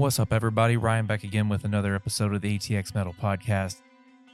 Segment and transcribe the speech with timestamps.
[0.00, 0.78] What's up, everybody?
[0.78, 3.82] Ryan back again with another episode of the ATX Metal Podcast.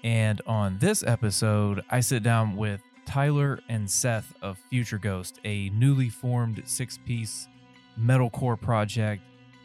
[0.04, 5.70] And on this episode, I sit down with Tyler and Seth of Future Ghost, a
[5.70, 7.48] newly formed six piece
[8.00, 9.24] metalcore project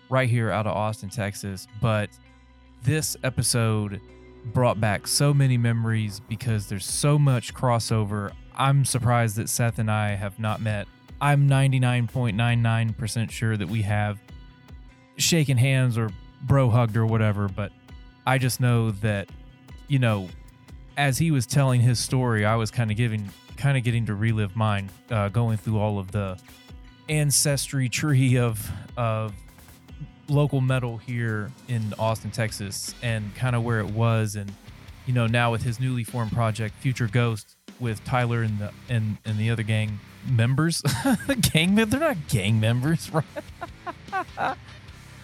[0.09, 1.68] right here out of Austin, Texas.
[1.80, 2.09] But
[2.81, 4.02] this episode
[4.55, 8.31] brought back so many memories because there's so much crossover.
[8.55, 10.88] I'm surprised that Seth and I have not met.
[11.22, 14.18] I'm 99.99% sure that we have
[15.18, 16.12] shaken hands or
[16.44, 17.72] bro hugged or whatever, but
[18.26, 19.30] I just know that,
[19.88, 20.30] you know,
[20.98, 24.16] as he was telling his story, I was kind of giving, kind of getting to
[24.16, 26.38] relive mine, uh, going through all of the
[27.10, 29.34] ancestry tree of of
[30.28, 34.52] local metal here in Austin, Texas, and kind of where it was, and
[35.06, 39.18] you know now with his newly formed project, Future Ghost, with Tyler and the and
[39.25, 40.81] and the other gang members,
[41.53, 43.12] gang they're not gang members,
[44.38, 44.56] right?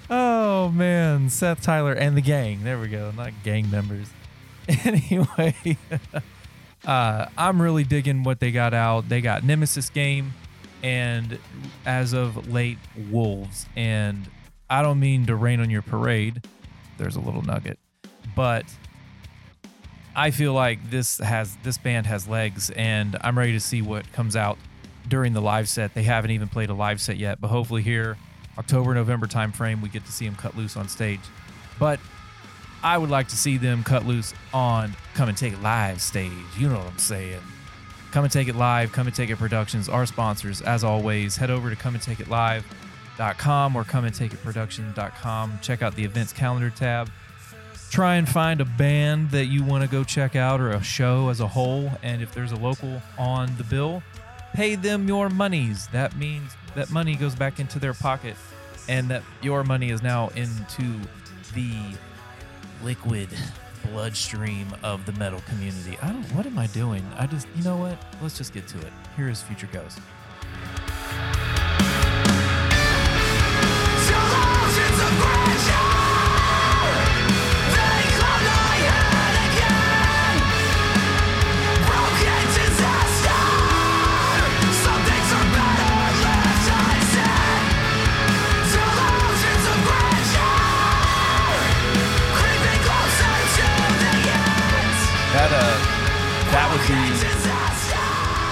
[0.10, 2.64] Oh man, Seth Tyler and the gang.
[2.64, 4.08] There we go, not gang members.
[4.84, 5.78] Anyway,
[6.86, 9.08] uh, I'm really digging what they got out.
[9.08, 10.34] They got Nemesis game,
[10.84, 11.40] and
[11.86, 12.78] as of late,
[13.10, 14.30] Wolves, and
[14.70, 16.46] I don't mean to rain on your parade.
[16.98, 17.80] There's a little nugget,
[18.36, 18.66] but
[20.18, 24.12] I feel like this has this band has legs, and I'm ready to see what
[24.12, 24.58] comes out
[25.08, 25.94] during the live set.
[25.94, 28.18] They haven't even played a live set yet, but hopefully here,
[28.58, 31.22] October November timeframe, we get to see them cut loose on stage.
[31.80, 32.00] But
[32.84, 36.32] I would like to see them cut loose on Come and Take It Live stage.
[36.58, 37.42] You know what I'm saying?
[38.12, 40.62] Come and Take It Live, Come and Take It Productions, our sponsors.
[40.62, 42.66] As always, head over to Come and Take It Live
[43.38, 45.60] com or come and take it production.com.
[45.62, 47.10] Check out the events calendar tab.
[47.90, 51.30] Try and find a band that you want to go check out or a show
[51.30, 51.90] as a whole.
[52.04, 54.04] And if there's a local on the bill,
[54.58, 55.88] pay them your monies.
[55.90, 58.36] That means that money goes back into their pocket
[58.90, 61.00] and that your money is now into
[61.54, 61.76] the
[62.82, 63.30] liquid
[63.86, 65.96] bloodstream of the metal community.
[66.02, 67.06] I don't what am I doing?
[67.20, 68.00] I just you know what?
[68.20, 68.92] Let's just get to it.
[69.16, 70.00] Here is Future Ghost.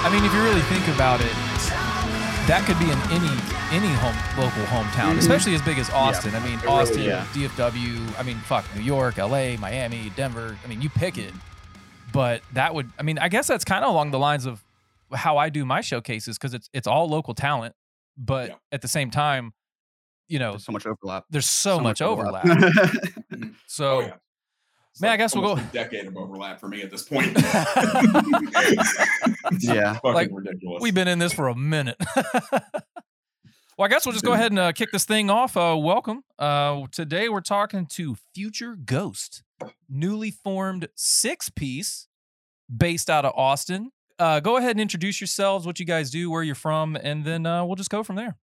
[0.06, 1.34] I mean, if you really think about it,
[2.48, 3.34] that could be in any
[3.74, 5.18] any home local hometown, mm-hmm.
[5.20, 6.36] especially as big as Austin.
[6.36, 7.26] I mean, It really- Austin, yeah.
[7.34, 8.20] DFW.
[8.20, 10.58] I mean, fuck, New York, LA, Miami, Denver.
[10.64, 11.34] I mean, you pick it.
[12.14, 12.92] But that would.
[13.00, 14.64] I mean, I guess that's kind of along the lines of
[15.12, 17.74] how I do my showcases because it's it's all local talent,
[18.16, 18.56] but Yeah.
[18.72, 19.54] at the same time,
[20.28, 21.26] you know, There's so much overlap.
[21.32, 22.46] there's so, much, overlap.
[23.68, 23.88] So.
[23.88, 24.14] Oh, yeah.
[24.96, 27.36] It's Man, I guess we'll go- A decade of overlap for me at this point.
[29.60, 29.94] Yeah.
[29.96, 30.82] fucking Like, ridiculous.
[30.82, 31.98] We've been in this for a minute.
[32.16, 32.62] well,
[33.82, 35.58] I guess we'll just go ahead and uh, kick this thing off.
[35.58, 36.24] Uh, welcome.
[36.40, 39.44] Uh, today we're talking to Future Ghost,
[39.90, 42.08] newly formed six piece
[42.76, 43.92] based out of Austin.
[44.18, 47.46] Uh, go ahead and introduce yourselves, what you guys do, where you're from, and then
[47.46, 48.38] uh, we'll just go from there.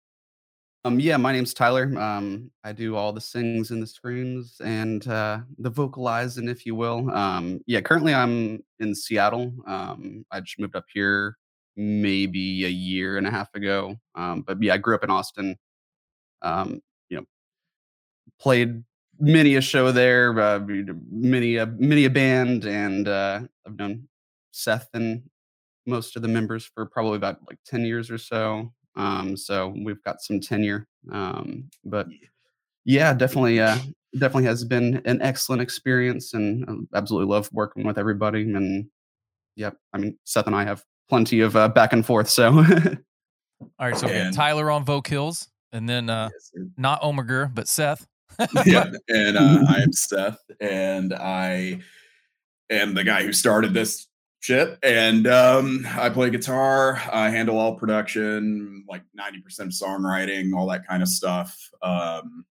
[0.85, 1.85] Um, yeah, my name's Tyler.
[1.97, 6.75] Um, I do all the sings and the screams and uh, the vocalizing, if you
[6.75, 7.09] will.
[7.13, 9.53] Um, yeah, currently I'm in Seattle.
[9.65, 11.37] Um, I just moved up here
[11.77, 13.97] maybe a year and a half ago.
[14.17, 15.57] Um, but yeah, I grew up in Austin.
[16.43, 17.25] Um, you know,
[18.41, 18.83] played
[19.21, 20.59] many a show there, uh,
[21.11, 24.09] many a many a band, and uh, I've known
[24.51, 25.23] Seth and
[25.87, 28.73] most of the members for probably about like ten years or so.
[28.97, 30.87] Um, so we've got some tenure.
[31.11, 32.07] Um, but
[32.85, 33.79] yeah, definitely, uh,
[34.15, 38.43] definitely has been an excellent experience, and I absolutely love working with everybody.
[38.43, 38.87] And
[39.57, 42.29] yeah, I mean, Seth and I have plenty of uh, back and forth.
[42.29, 42.49] So
[43.79, 48.07] All right, so And- Tyler on vocals, and then uh, Yes, not Omeger, but Seth.
[48.67, 51.81] yeah, and uh, I am Seth, and I
[52.71, 54.09] am the guy who started this
[54.43, 54.79] shit.
[54.83, 57.01] And um, I play guitar.
[57.11, 61.71] I handle all production, like ninety percent of songwriting, all that kind of stuff.
[61.83, 62.45] Um,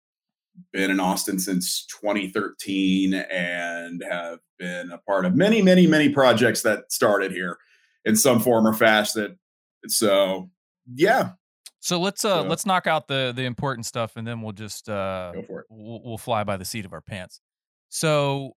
[0.72, 6.62] been in Austin since 2013, and have been a part of many, many, many projects
[6.62, 7.56] that started here
[8.04, 9.38] in some form or fashion.
[9.86, 10.50] So,
[10.92, 11.30] yeah,
[11.78, 14.88] So let's uh, So- let's knock out the the important stuff, and then we'll just
[14.88, 15.66] uh, go for it.
[15.70, 17.40] we'll, we'll fly by the seat of our pants.
[17.88, 18.56] So,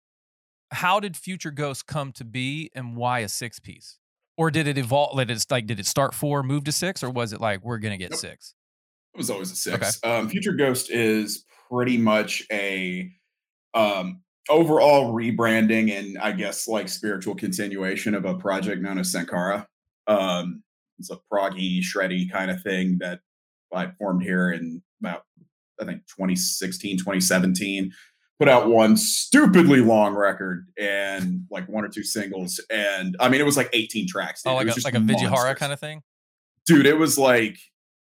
[0.71, 3.97] how did Future Ghost come to be, and why a six piece?
[4.37, 5.15] Or did it evolve?
[5.15, 7.77] Like, it's like, did it start four, move to six, or was it like we're
[7.77, 8.19] gonna get Nope.
[8.19, 8.55] six?
[9.13, 9.99] It was always a six.
[10.03, 13.11] Um, Future Ghost is pretty much a
[13.73, 19.67] um, overall rebranding and I guess like spiritual continuation of a project known as Sankara.
[20.07, 20.63] Um,
[20.99, 23.19] it's a proggy, shreddy kind of thing that
[23.73, 25.23] I formed here in about
[25.81, 27.91] I think 2016, 2017.
[28.41, 33.39] Put out one stupidly long record and like one or two singles, and I mean
[33.39, 34.41] it was like 18 tracks.
[34.41, 34.53] Dude.
[34.53, 36.01] Oh, like a, like a Vildhjarta kind of thing,
[36.65, 36.87] dude.
[36.87, 37.59] It was like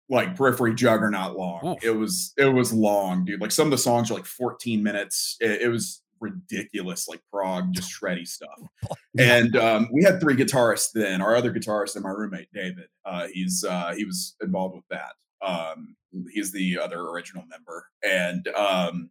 [0.09, 1.76] like periphery juggernaut long.
[1.82, 3.43] It was it was long, dude.
[3.43, 5.37] Like some of the songs are like 14 minutes.
[5.41, 8.59] It, it was ridiculous, like prog, just shreddy stuff.
[9.19, 11.20] and um, we had three guitarists then.
[11.20, 15.12] Our other guitarist and my roommate David, uh, he's uh, he was involved with that.
[15.47, 15.97] Um,
[16.32, 19.11] he's the other original member, and um,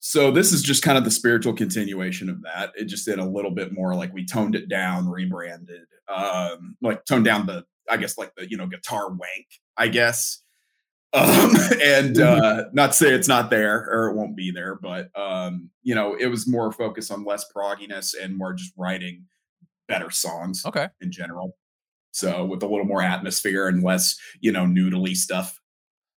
[0.00, 2.70] so this is just kind of the spiritual continuation of that.
[2.76, 7.04] It just did a little bit more like we toned it down, rebranded, um, like
[7.04, 9.46] toned down the, I guess like the you know guitar wank,
[9.76, 10.42] I guess.
[11.12, 11.24] Um,
[11.82, 12.44] and mm-hmm.
[12.44, 15.94] uh, not to say it's not there or it won't be there, but um, you
[15.94, 19.24] know, it was more focused on less progginess and more just writing
[19.88, 20.62] better songs.
[20.64, 20.88] Okay.
[21.00, 21.56] In general.
[22.12, 25.60] So with a little more atmosphere and less, you know, noodly stuff.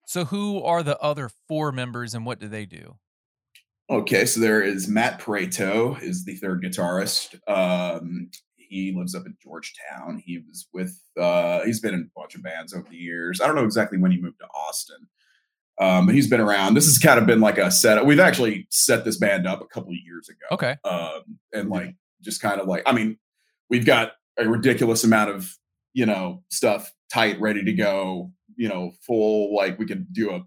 [0.06, 2.96] So who are the other four members and what do they do?
[3.90, 7.34] Okay, so there is Matt Pareto is the third guitarist.
[7.48, 10.22] Um, he lives up in Georgetown.
[10.24, 13.40] He was with uh, he's been in a bunch of bands over the years.
[13.40, 15.08] I don't know exactly when he moved to Austin.
[15.80, 16.74] Um, but he's been around.
[16.74, 18.04] This has kind of been like a set.
[18.04, 20.46] We've actually set this band up a couple of years ago.
[20.52, 20.76] Okay.
[20.84, 23.18] Um, and like just kind of like, I mean,
[23.70, 25.56] we've got a ridiculous amount of
[25.92, 30.40] you know, stuff tight, ready to go, you know, full, like we could do a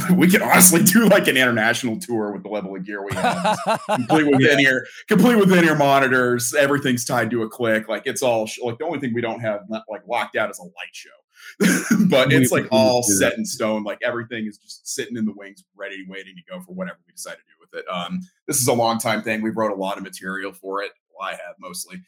[0.14, 3.58] we could honestly do like an international tour with the level of gear we have.
[3.86, 6.54] complete with in ear, complete with in ear monitors.
[6.54, 7.88] Everything's tied to a click.
[7.88, 10.62] Like it's all like the only thing we don't have like locked out is a
[10.62, 11.10] light show.
[12.08, 13.82] but it's like all set in stone.
[13.82, 17.12] Like everything is just sitting in the wings, ready, waiting to go for whatever we
[17.12, 17.88] decide to do with it.
[17.90, 19.42] Um, this is a long time thing.
[19.42, 20.92] We wrote a lot of material for it.
[21.12, 22.02] Well, I have mostly,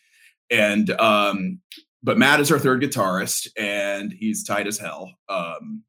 [0.50, 1.60] and um,
[2.02, 5.12] but Matt is our third guitarist, and he's tight as hell.
[5.28, 5.82] Um,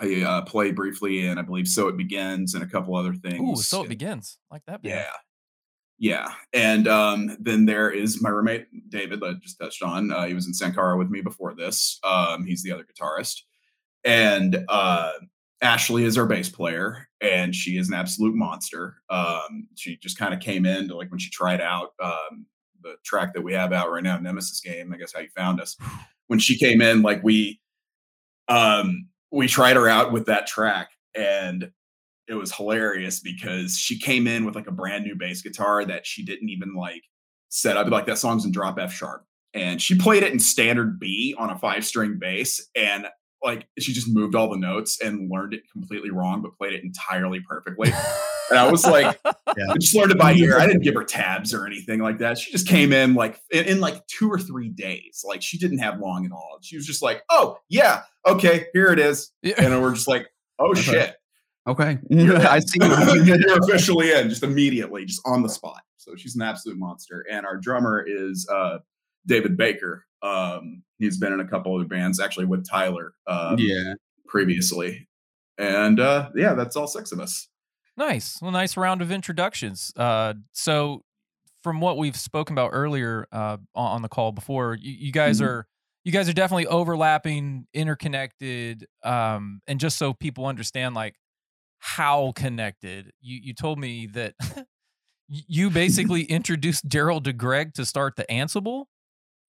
[0.00, 3.60] I uh, played briefly in, I believe, "So It Begins" and a couple other things.
[3.60, 4.82] Ooh, "So It Begins," like that.
[4.82, 4.94] Band.
[4.94, 5.12] Yeah,
[5.98, 6.32] yeah.
[6.52, 10.12] And um, then there is my roommate David that I just touched on.
[10.12, 11.98] Uh, he was in Sankara with me before this.
[12.04, 13.42] Um, he's the other guitarist,
[14.04, 15.12] and uh,
[15.60, 18.96] Ashley is our bass player, and she is an absolute monster.
[19.10, 21.90] Um, she just kind of came in to like when she tried out.
[22.02, 22.46] Um,
[22.82, 24.92] the track that we have out right now, Nemesis game.
[24.92, 25.76] I guess how you found us.
[26.28, 27.60] When she came in, like we
[28.48, 31.70] um we tried her out with that track and
[32.28, 36.06] it was hilarious because she came in with like a brand new bass guitar that
[36.06, 37.02] she didn't even like
[37.48, 37.88] set up.
[37.88, 39.24] Like that song's in drop F sharp.
[39.54, 42.68] And she played it in standard B on a five string bass.
[42.74, 43.06] And
[43.42, 46.84] like she just moved all the notes and learned it completely wrong, but played it
[46.84, 47.92] entirely perfectly.
[48.50, 49.70] and I was like, yeah.
[49.70, 50.58] I just learned it by ear.
[50.58, 52.38] I didn't give her tabs or anything like that.
[52.38, 55.24] She just came in like in, in, like two or three days.
[55.26, 56.58] Like she didn't have long at all.
[56.62, 59.32] She was just like, oh yeah, okay, here it is.
[59.42, 59.54] Yeah.
[59.58, 60.28] And we're just like,
[60.58, 61.16] oh shit.
[61.66, 61.98] Okay.
[62.10, 65.80] I see you're officially in just immediately, just on the spot.
[65.96, 67.24] So she's an absolute monster.
[67.30, 68.78] And our drummer is uh
[69.26, 70.04] David Baker.
[70.22, 73.14] Um, he's been in a couple other bands, actually with Tyler.
[73.26, 73.94] Um, yeah,
[74.26, 75.08] previously,
[75.58, 77.48] and uh, yeah, that's all six of us.
[77.96, 79.92] Nice, well, nice round of introductions.
[79.96, 81.04] Uh, so,
[81.62, 85.48] from what we've spoken about earlier uh, on the call before, you, you guys mm-hmm.
[85.48, 85.66] are
[86.04, 91.14] you guys are definitely overlapping, interconnected, um, and just so people understand, like
[91.78, 93.12] how connected.
[93.20, 94.34] You you told me that
[95.28, 98.86] you basically introduced Daryl to Greg to start the Ansible.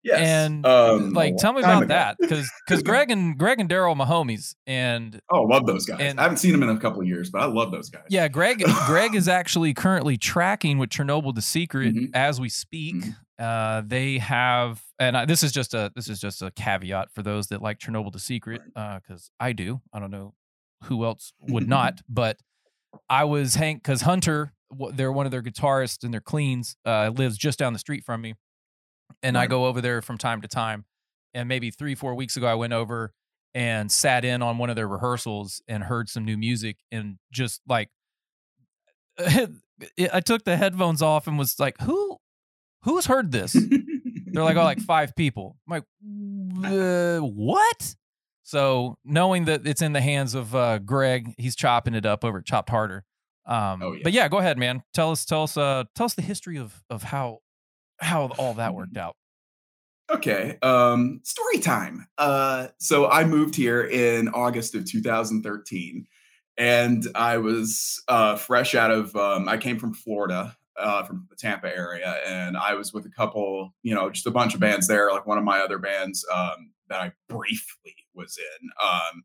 [0.03, 0.19] Yes.
[0.19, 4.05] And um, like, tell me about that because because Greg and Greg and Daryl, my
[4.05, 5.99] homies, and oh, love those guys.
[5.99, 8.03] And, I haven't seen them in a couple of years, but I love those guys.
[8.09, 8.63] Yeah, Greg.
[8.85, 12.05] Greg is actually currently tracking with Chernobyl the Secret mm-hmm.
[12.13, 12.95] as we speak.
[12.95, 13.11] Mm-hmm.
[13.39, 17.21] Uh, they have, and I, this is just a this is just a caveat for
[17.21, 19.81] those that like Chernobyl the Secret, because uh, I do.
[19.91, 20.33] I don't know
[20.85, 22.37] who else would not, but
[23.09, 24.53] I was Hank because Hunter,
[24.93, 28.21] they're one of their guitarists and their cleans, uh, lives just down the street from
[28.21, 28.35] me
[29.23, 29.43] and right.
[29.43, 30.85] I go over there from time to time.
[31.33, 33.13] And maybe three, four weeks ago, I went over
[33.53, 37.61] and sat in on one of their rehearsals and heard some new music and just
[37.67, 37.89] like
[40.13, 42.17] I took the headphones off and was like, "Who,
[42.83, 47.95] who's heard this?" They're like, "Oh, like five people." I'm like, uh, "What?"
[48.43, 52.41] So knowing that it's in the hands of uh, Greg, he's chopping it up over
[52.41, 53.03] Chopped Harder.
[53.45, 54.01] Um, oh, yeah.
[54.03, 54.83] But yeah, go ahead, man.
[54.93, 57.39] Tell us, tell us, uh, tell us the history of of how
[57.99, 59.15] how all that worked out.
[60.09, 60.57] Okay.
[60.61, 62.07] Um, story time.
[62.17, 66.07] Uh, so I moved here in August of 2013.
[66.57, 69.15] and I was uh, fresh out of.
[69.15, 73.09] Um, I came from Florida, uh, from the Tampa area, and I was with a
[73.09, 75.11] couple, you know, just a bunch of bands there.
[75.11, 79.23] Like one of my other bands um, that I briefly was in um,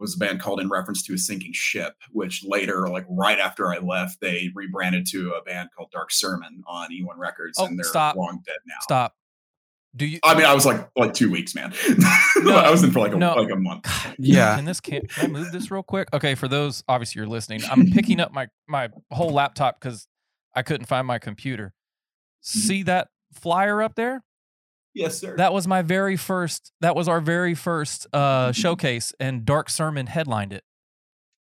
[0.00, 3.72] was a band called In Reference to a Sinking Ship, which later, like right after
[3.72, 7.78] I left, they rebranded to a band called Dark Sermon on E1 Records, Oh, and
[7.78, 8.16] they're stop.
[8.16, 8.76] long dead now.
[8.80, 9.14] Stop.
[9.96, 10.20] Do you?
[10.24, 11.72] I mean, I was like like two weeks, man.
[12.42, 13.34] No, I was in for like a no.
[13.34, 13.82] like a month.
[13.82, 14.56] God, Yeah.
[14.56, 16.08] Can this can, can I move this real quick?
[16.14, 20.06] Okay, for those obviously you're listening, I'm picking up my my whole laptop because
[20.54, 21.74] I couldn't find my computer.
[22.44, 22.58] Mm-hmm.
[22.68, 24.22] See that flyer up there?
[25.00, 25.36] Yes, sir.
[25.36, 26.72] That was my very first.
[26.80, 30.62] That was our very first uh showcase, and Dark Sermon headlined it.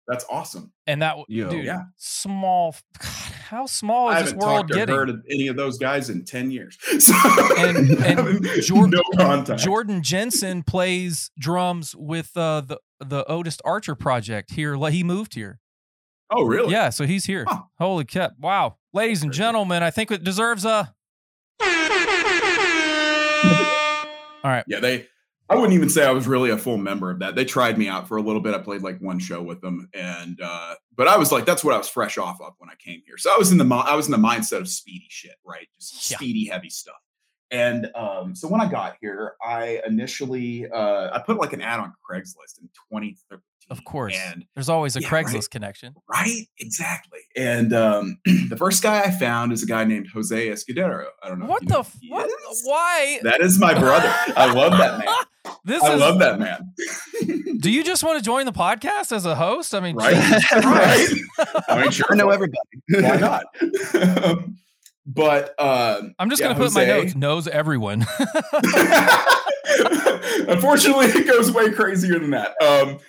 [0.08, 0.72] That's awesome.
[0.88, 1.52] And that, Yo.
[1.52, 1.82] dude, Yeah.
[1.98, 2.76] small.
[3.00, 3.10] God,
[3.50, 4.96] how small I is this haven't world talked or getting?
[4.96, 6.78] heard of any of those guys in ten years.
[7.00, 7.14] So
[7.58, 9.44] And- and having Jor- no.
[9.56, 14.76] Jordan Jensen plays drums with uh, the the Otis Archer project here.
[14.78, 15.60] Like, He moved here.
[16.32, 16.72] oh, really?
[16.72, 17.46] Yeah, so he's here.
[17.48, 17.62] Huh.
[17.78, 18.34] Holy crap!
[18.40, 20.94] Wow, ladies and gentlemen, I think it deserves a.
[24.44, 25.08] All right, Yeah, they.
[25.52, 27.34] I wouldn't even say I was really a full member of that.
[27.34, 28.54] They tried me out for a little bit.
[28.54, 31.74] I played like one show with them, and uh, but I was like, that's what
[31.74, 33.18] I was fresh off of when I came here.
[33.18, 35.68] So I was in the I was in the mindset of speedy shit, right?
[35.80, 36.18] Just Yeah.
[36.18, 37.00] speedy, heavy stuff.
[37.50, 41.80] And um, so when I got here, I initially uh, I put like an ad
[41.80, 43.42] on Craigslist in 2013.
[43.70, 44.16] Of course.
[44.18, 45.50] and There's always a Yeah, Craigslist right.
[45.50, 45.94] connection.
[46.10, 47.20] Right, exactly.
[47.36, 51.06] And um, the first guy I found is a guy named Jose Escudero.
[51.24, 51.46] I don't know.
[51.46, 51.80] What the?
[51.80, 51.96] F-.
[52.64, 53.20] Why?
[53.24, 54.14] That is my brother.
[54.36, 55.08] I love that man.
[55.66, 56.00] This I is.
[56.00, 56.74] love that man.
[57.60, 59.74] Do you just want to join the podcast as a host?
[59.74, 60.14] I mean, right?
[60.54, 61.08] Right.
[61.68, 62.06] I mean, sure.
[62.12, 62.60] I know everybody.
[62.90, 63.46] Why not?
[65.08, 67.16] but um, I'm just yeah, gonna put my Jose- notes.
[67.16, 68.06] Knows everyone.
[70.48, 72.56] Unfortunately, it goes way crazier than that.
[72.62, 73.00] Um,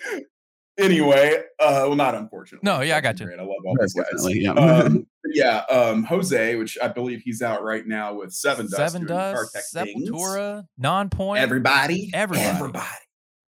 [0.81, 2.65] anyway, uh, well, not unfortunately.
[2.65, 3.27] No, yeah, I got you.
[3.27, 3.39] Great.
[3.39, 4.35] I love all these guys.
[4.35, 4.53] Yeah.
[4.53, 8.71] Um, yeah, um, Jose, which I believe he's out right now with Sevendust.
[8.71, 9.57] Seven doing Dust.
[9.75, 11.43] Sepultura, Non-Point.
[11.43, 12.47] Everybody, Everybody.
[12.49, 12.87] everybody,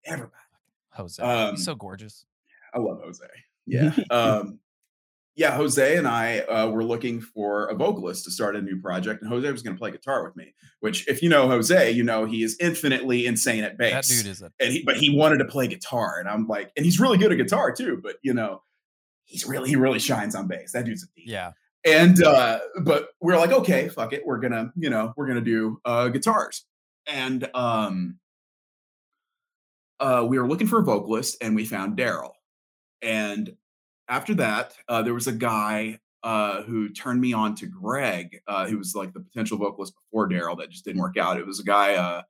[0.05, 0.33] everybody.
[0.91, 2.25] Jose, Um, he's so gorgeous.
[2.73, 3.25] I love Jose.
[3.65, 3.91] Yeah.
[4.11, 4.59] um,
[5.35, 9.21] yeah, Jose and I uh, were looking for a vocalist to start a new project,
[9.21, 10.53] and Jose was going to play guitar with me.
[10.79, 14.09] Which, if you know Jose, you know he is infinitely insane at bass.
[14.09, 16.71] That dude is a and he, but he wanted to play guitar, and I'm like,
[16.77, 17.99] and he's really good at guitar too.
[18.03, 18.61] But you know,
[19.25, 20.71] he's really he really shines on bass.
[20.73, 21.27] That dude's a thief.
[21.27, 21.51] yeah.
[21.85, 25.79] And uh, but we're like, okay, fuck it, we're gonna, you know, we're gonna do
[25.83, 26.63] uh, guitars.
[27.07, 28.19] And um,
[29.99, 32.31] uh, we were looking for a vocalist, and we found Daryl.
[33.01, 33.53] And
[34.13, 38.65] after that, uh, there was a guy uh, who turned me on to Greg, uh,
[38.67, 40.57] who was like the potential vocalist before Daryl.
[40.57, 41.37] That just didn't work out.
[41.39, 41.95] It was a guy.
[41.95, 42.21] Uh,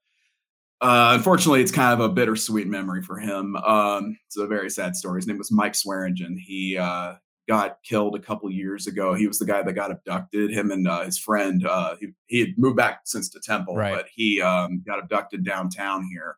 [0.82, 3.56] uh, unfortunately, it's kind of a bittersweet memory for him.
[3.58, 5.18] Um, it's a very sad story.
[5.20, 6.38] His name was Mike Swearingen.
[6.38, 7.13] He uh,
[7.48, 9.13] got killed a couple years ago.
[9.13, 10.52] He was the guy that got abducted.
[10.52, 11.66] Him and uh, his friend.
[11.66, 13.94] Uh, he, he had moved back since to Temple, Right.
[13.96, 16.38] but he um, got abducted downtown here,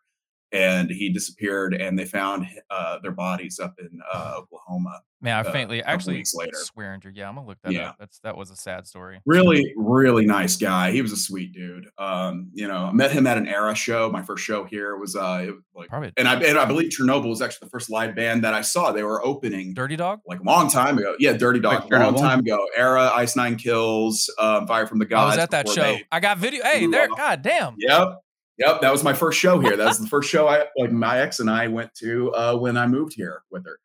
[0.51, 1.73] and he disappeared.
[1.73, 5.01] And they found uh, their bodies up in uh, Oklahoma.
[5.21, 6.51] Man, I uh, faintly actually weeks later.
[6.55, 7.11] Swearinger.
[7.11, 7.89] Yeah, I'm gonna look that Yeah.
[7.89, 7.95] up.
[7.99, 9.19] That's that was a sad story.
[9.25, 10.91] Really, really nice guy.
[10.91, 11.87] He was a sweet dude.
[11.97, 14.11] Um, you know, I met him at an Erra show.
[14.11, 16.89] My first show here was uh, it was like, Probably and I and I believe
[16.91, 18.91] Chernobyl was actually the first live band that I saw.
[18.91, 20.19] They were opening Dirty Dog.
[20.27, 21.15] like a long time ago.
[21.17, 22.63] Yeah, Dirty Dog, Like long time ago.
[22.77, 25.81] Erra, Ice Nine Kills, um, Fire from the gods I was at that show.
[25.81, 26.63] they- I got video.
[26.63, 27.07] Hey, there.
[27.07, 27.73] God damn.
[27.79, 28.21] Yep.
[28.57, 28.81] Yep.
[28.81, 29.75] That was my first show here.
[29.75, 32.77] That was the first show I like my ex and I went to uh when
[32.77, 33.79] I moved here with her.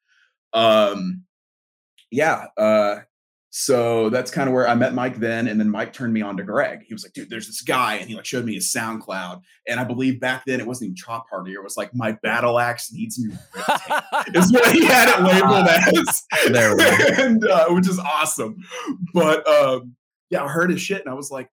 [0.52, 1.24] Um
[2.10, 2.46] yeah.
[2.56, 3.00] Uh
[3.52, 6.36] so that's kind of where I met Mike then, and then Mike turned me on
[6.36, 6.84] to Greg.
[6.86, 9.40] He was like, "Dude, there's this guy," and he like showed me his SoundCloud.
[9.66, 12.60] And I believe back then it wasn't even Chop Party; it was like "My Battle
[12.60, 13.32] Axe Needs New."
[14.34, 15.66] Is what he had it labeled
[16.08, 16.22] as.
[16.52, 17.06] There we go.
[17.24, 18.56] and uh, which is awesome.
[19.12, 19.96] But um,
[20.30, 21.50] yeah, I heard his shit and I was like,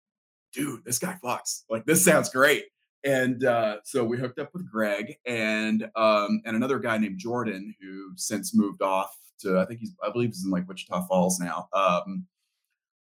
[0.54, 1.64] dude, this guy fucks.
[1.68, 2.66] Like this sounds great.
[3.08, 7.74] And uh, so we hooked up with Greg and um, and another guy named Jordan
[7.80, 11.40] who since moved off to I think he's I believe he's in like Wichita Falls
[11.40, 11.70] now.
[11.72, 12.26] Um,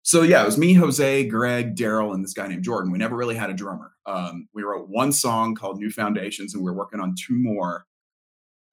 [0.02, 2.92] so yeah, it was me, Jose, Greg, Daryl, and this guy named Jordan.
[2.92, 3.94] We never really had a drummer.
[4.06, 7.84] Um, we wrote one song called New Foundations, and we were working on two more.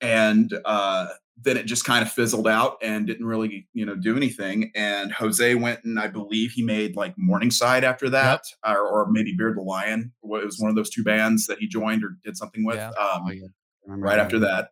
[0.01, 4.15] And uh, then it just kind of fizzled out and didn't really, you know, do
[4.15, 4.71] anything.
[4.75, 9.33] And Jose went and I believe he made like Morningside after that, or, or maybe
[9.35, 10.11] Beard the Lion.
[10.23, 12.75] It was one of those two bands that he joined or did something with.
[12.75, 12.89] Yeah.
[12.89, 13.47] Um, Oh, yeah.
[13.85, 14.69] Right after that.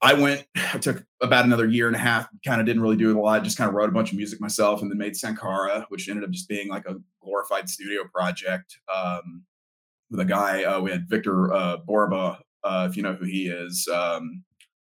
[0.00, 3.10] I went, I took about another year and a half, kind of didn't really do
[3.10, 5.16] it a lot, just kind of wrote a bunch of music myself and then made
[5.16, 9.44] Sankara, which ended up just being like a glorified studio project um,
[10.10, 10.64] with a guy.
[10.64, 14.44] Uh, we had Victor uh, Borba, uh, if you know who he is, um,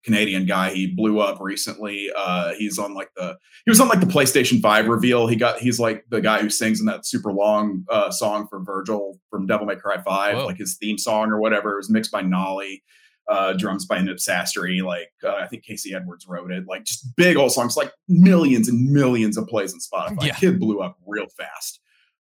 [0.09, 0.71] Canadian guy.
[0.71, 2.09] He blew up recently.
[2.17, 5.27] Uh, he's on like the he was on like the PlayStation Five reveal.
[5.27, 8.59] He got he's like the guy who sings in that super long uh, song for
[8.59, 10.45] Virgil from Devil May Cry Five, Whoa.
[10.45, 11.73] like his theme song or whatever.
[11.73, 12.83] It was mixed by Nolly.
[13.27, 16.65] Uh, drums by Nip Sastry, like uh, I think Casey Edwards wrote it.
[16.67, 20.25] Like just big old songs, like millions and millions of plays on Spotify.
[20.25, 20.33] Yeah.
[20.33, 21.79] Kid blew up real fast.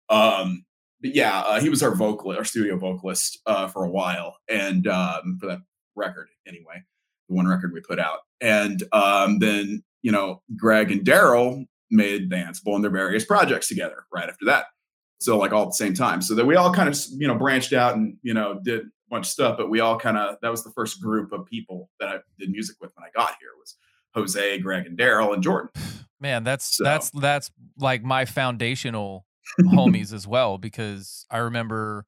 [0.09, 0.65] Um,
[1.01, 4.85] but yeah, uh, he was our vocalist, our studio vocalist uh, for a while, and
[4.87, 5.59] um, for that
[5.95, 6.83] record anyway,
[7.27, 8.19] the one record we put out.
[8.41, 14.05] And um, then you know, Greg and Daryl made Danceable in their various projects together
[14.13, 14.65] right after that.
[15.19, 16.21] So like all at the same time.
[16.21, 18.83] So that we all kind of you know branched out and you know did a
[19.09, 21.89] bunch of stuff, but we all kind of that was the first group of people
[21.99, 23.75] that I did music with when I got here was
[24.13, 25.69] Jose, Greg, and Daryl and Jordan.
[26.19, 29.25] Man, that's So- that's that's like my foundational
[29.61, 32.05] homies as well because I remember,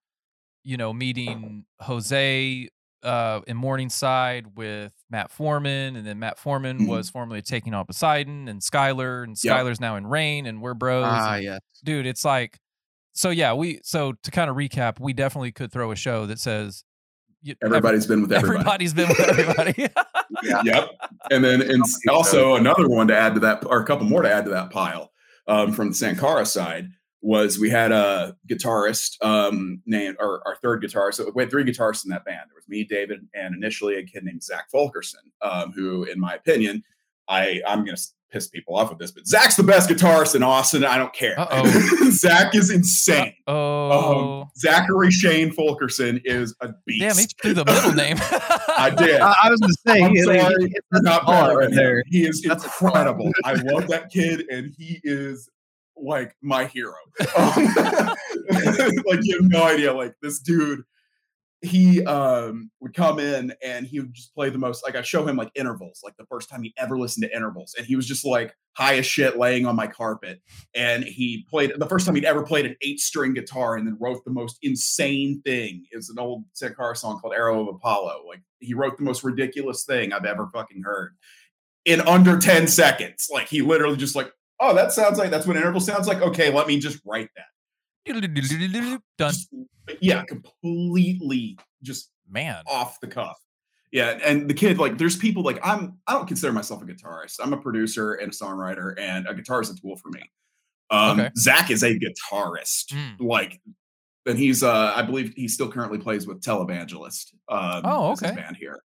[0.64, 2.70] you know, meeting Jose
[3.02, 6.88] uh in Morningside with Matt Foreman, and then Matt Foreman Mhm.
[6.88, 9.56] was formerly taking on Poseidon and Skylar, and Yep.
[9.58, 11.06] Skylar's now in Rain, and we're bros.
[11.08, 11.60] Ah, and- yeah.
[11.84, 12.60] dude, it's like
[13.14, 16.40] so yeah, we so to kind of recap, we definitely could throw a show that
[16.40, 16.84] says
[17.42, 18.60] you- ev- Everybody's been with everybody.
[18.60, 19.74] everybody's been with everybody.
[20.64, 20.90] yep.
[21.32, 24.32] And then and also another one to add to that, or a couple more to
[24.32, 25.12] add to that pile
[25.48, 26.90] um, from the Sankara side
[27.22, 31.16] was we had a guitarist um, named, or our third guitarist.
[31.16, 32.42] So we had three guitarists in that band.
[32.50, 36.34] There was me, David, and initially a kid named Zach Fulkerson, um, who, in my
[36.36, 36.84] opinion,
[37.28, 37.98] I I'm gonna
[38.32, 40.86] piss people off with this, but Zach's the best guitarist in Austin.
[40.86, 41.36] I don't care.
[42.12, 43.34] Zach is insane.
[43.48, 47.02] oh, Um, Zachary Shane Fulkerson is a beast.
[47.02, 48.18] damn, he threw the middle name.
[48.22, 49.20] I did.
[49.20, 50.38] I, I was going to say, I'm he- sorry,
[50.70, 52.04] he- He's not all better right there.
[52.08, 53.32] He is That's incredible.
[53.46, 55.50] I love that kid, and he is
[56.02, 56.94] like my hero.
[57.38, 57.66] Um,
[59.06, 59.94] like you have no idea.
[59.94, 60.84] Like this dude,
[61.62, 64.84] he um would come in and he would just play the most.
[64.84, 67.76] Like I show him like intervals, like the first time he ever listened to intervals,
[67.78, 70.42] and he was just like high as shit, laying on my carpet.
[70.74, 73.98] And he played the first time he'd ever played an eight string guitar, and then
[74.00, 75.86] wrote the most insane thing.
[75.92, 79.84] It's an old Sankara song called "Arrow of Apollo." Like he wrote the most ridiculous
[79.84, 81.16] thing I've ever fucking heard
[81.86, 83.30] in under 10 seconds.
[83.32, 86.22] Like he literally just like, oh, that sounds like that's what an interval sounds like.
[86.22, 87.46] Okay, let me just write that.
[89.18, 89.34] Done.
[90.02, 92.64] Yeah, completely just Man.
[92.68, 93.38] off the cuff.
[93.92, 95.98] Yeah, and the kid, like, there's people like I'm.
[96.08, 97.38] I don't consider myself a guitarist.
[97.42, 100.22] I'm a producer and a songwriter, and a guitar is a tool for me.
[100.92, 101.30] Um, Okay.
[101.38, 103.16] Zach is a guitarist, Mm.
[103.20, 103.60] like,
[104.28, 104.62] and he's.
[104.64, 107.34] uh I believe he still currently plays with Televangelist.
[107.48, 108.34] Um, Oh, okay.
[108.36, 108.80] band here.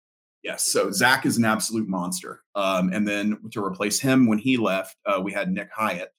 [0.43, 2.41] Yes, so Zach is an absolute monster.
[2.55, 6.13] Um, and then to replace him when he left, uh, we had Nick Hyatt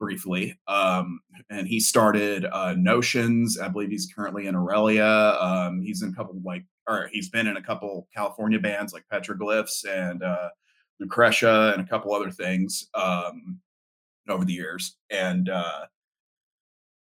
[0.00, 3.60] briefly, um, and he started uh, Notions.
[3.60, 5.36] I believe he's currently in Aurelia.
[5.40, 9.04] Um, he's in a couple like, or he's been in a couple California bands like
[9.12, 10.48] Petroglyphs and uh,
[10.98, 13.60] Lucretia and a couple other things um,
[14.28, 14.96] over the years.
[15.10, 15.86] And uh,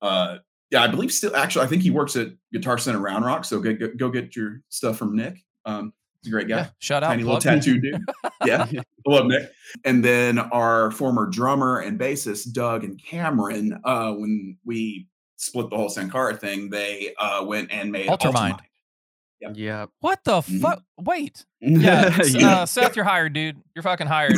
[0.02, 0.38] uh,
[0.70, 3.46] yeah, I believe still actually, I think he works at Guitar Center Round Rock.
[3.46, 5.38] So go, go, go get your stuff from Nick.
[5.66, 6.70] Um, he's a great guy Yeah.
[6.80, 7.10] Shout out.
[7.10, 7.56] tiny little plug.
[7.62, 8.02] tattoo dude.
[8.46, 9.50] Yeah, I love Nick.
[9.84, 15.76] And then our former drummer and bassist Doug and Cameron, uh, when we split the
[15.78, 18.60] whole Sankara thing, they uh, went and made Altermind.
[19.42, 19.52] Yep.
[19.56, 19.86] Yeah.
[20.00, 20.62] What the Mhm.
[20.62, 20.84] fuck?
[21.00, 21.46] Wait.
[21.60, 22.18] Yeah.
[22.26, 22.58] Yeah.
[22.60, 23.58] Uh, Seth, you're hired, dude.
[23.76, 24.34] You're fucking hired.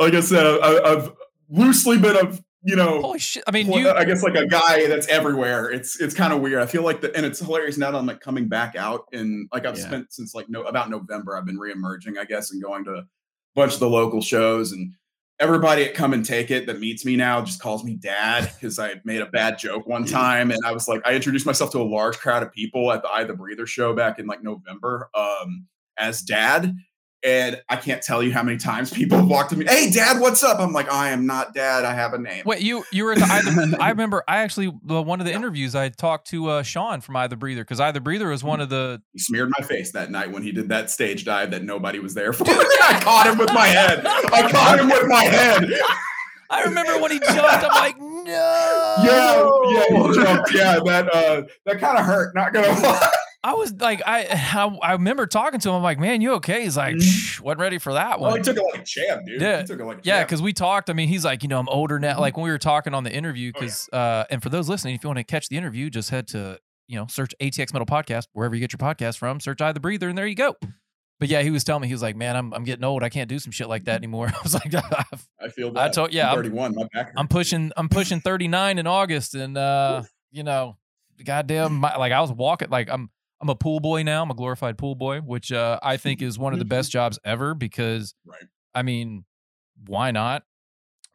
[0.00, 1.10] Like I said, I, I've
[1.48, 3.44] loosely been a you know Holy shit.
[3.46, 3.88] I mean, you.
[3.90, 5.70] I guess like a guy that's everywhere.
[5.70, 6.60] It's it's kind of weird.
[6.60, 9.48] I feel like the and it's hilarious now that I'm like coming back out and
[9.52, 9.86] like I've Yeah.
[9.86, 11.36] spent since like no about November.
[11.36, 13.04] I've been reemerging, I guess, and going to a
[13.54, 14.92] bunch of the local shows and
[15.40, 18.78] everybody at Come and Take It that meets me now just calls me dad because
[18.80, 21.78] I made a bad joke one time and I was like I introduced myself to
[21.78, 24.42] a large crowd of people at the Eye of the Breather show back in like
[24.42, 25.66] November um
[25.96, 26.74] as dad.
[27.24, 30.20] And I can't tell you how many times people have walked to me, hey dad,
[30.20, 30.60] what's up?
[30.60, 32.44] I'm like, I am not dad, I have a name.
[32.46, 35.32] Wait, you you were at the Eye the, I remember I actually one of the
[35.32, 38.44] interviews I talked to uh, Sean from I, the Breather because I, the Breather was
[38.44, 41.50] one of the He smeared my face that night when he did that stage dive
[41.50, 42.44] that nobody was there for.
[42.48, 44.06] I caught him with my head.
[44.06, 45.68] I caught him with my head.
[46.50, 47.42] I remember when he jumped.
[47.42, 48.24] I'm like, no.
[48.26, 50.54] Yeah, yeah, he jumped.
[50.54, 52.34] Yeah, that uh, that kind of hurt.
[52.34, 53.12] Not gonna lie.
[53.50, 55.74] I was like, I, I I remember talking to him.
[55.76, 56.62] I'm like, man, you okay?
[56.62, 57.02] He's like, Mhm.
[57.02, 58.40] Shh, wasn't ready for that Well, one.
[58.40, 59.40] he took it like a champ, dude.
[59.40, 59.60] Yeah.
[59.60, 60.90] he took it like Yeah, because we talked.
[60.90, 62.16] I mean, he's like, you know, I'm older now.
[62.16, 62.20] Mhm.
[62.20, 63.60] Like when we were talking on the interview, Oh, yeah.
[63.60, 66.26] because uh, and for those listening, if you want to catch the interview, just head
[66.28, 69.40] to you know search ATX Metal Podcast wherever you get your podcast from.
[69.40, 70.56] Search I, the Breather, and there you go.
[71.20, 73.02] But yeah, he was telling me he was like, man, I'm I'm getting old.
[73.02, 74.28] I can't do some shit like that anymore.
[74.34, 74.72] I was like,
[75.40, 75.82] I feel that.
[75.82, 76.74] I told- yeah, I'm I'm- 31.
[76.76, 77.12] My back.
[77.16, 80.76] I'm pushing I'm pushing 39 in August, and uh, you know,
[81.24, 84.22] goddamn, my, like I was walking like I'm I'm a pool boy now.
[84.22, 87.18] I'm a glorified pool boy, which uh, I think is one of the best jobs
[87.24, 88.42] ever because, Right.
[88.74, 89.24] I mean,
[89.86, 90.42] why not?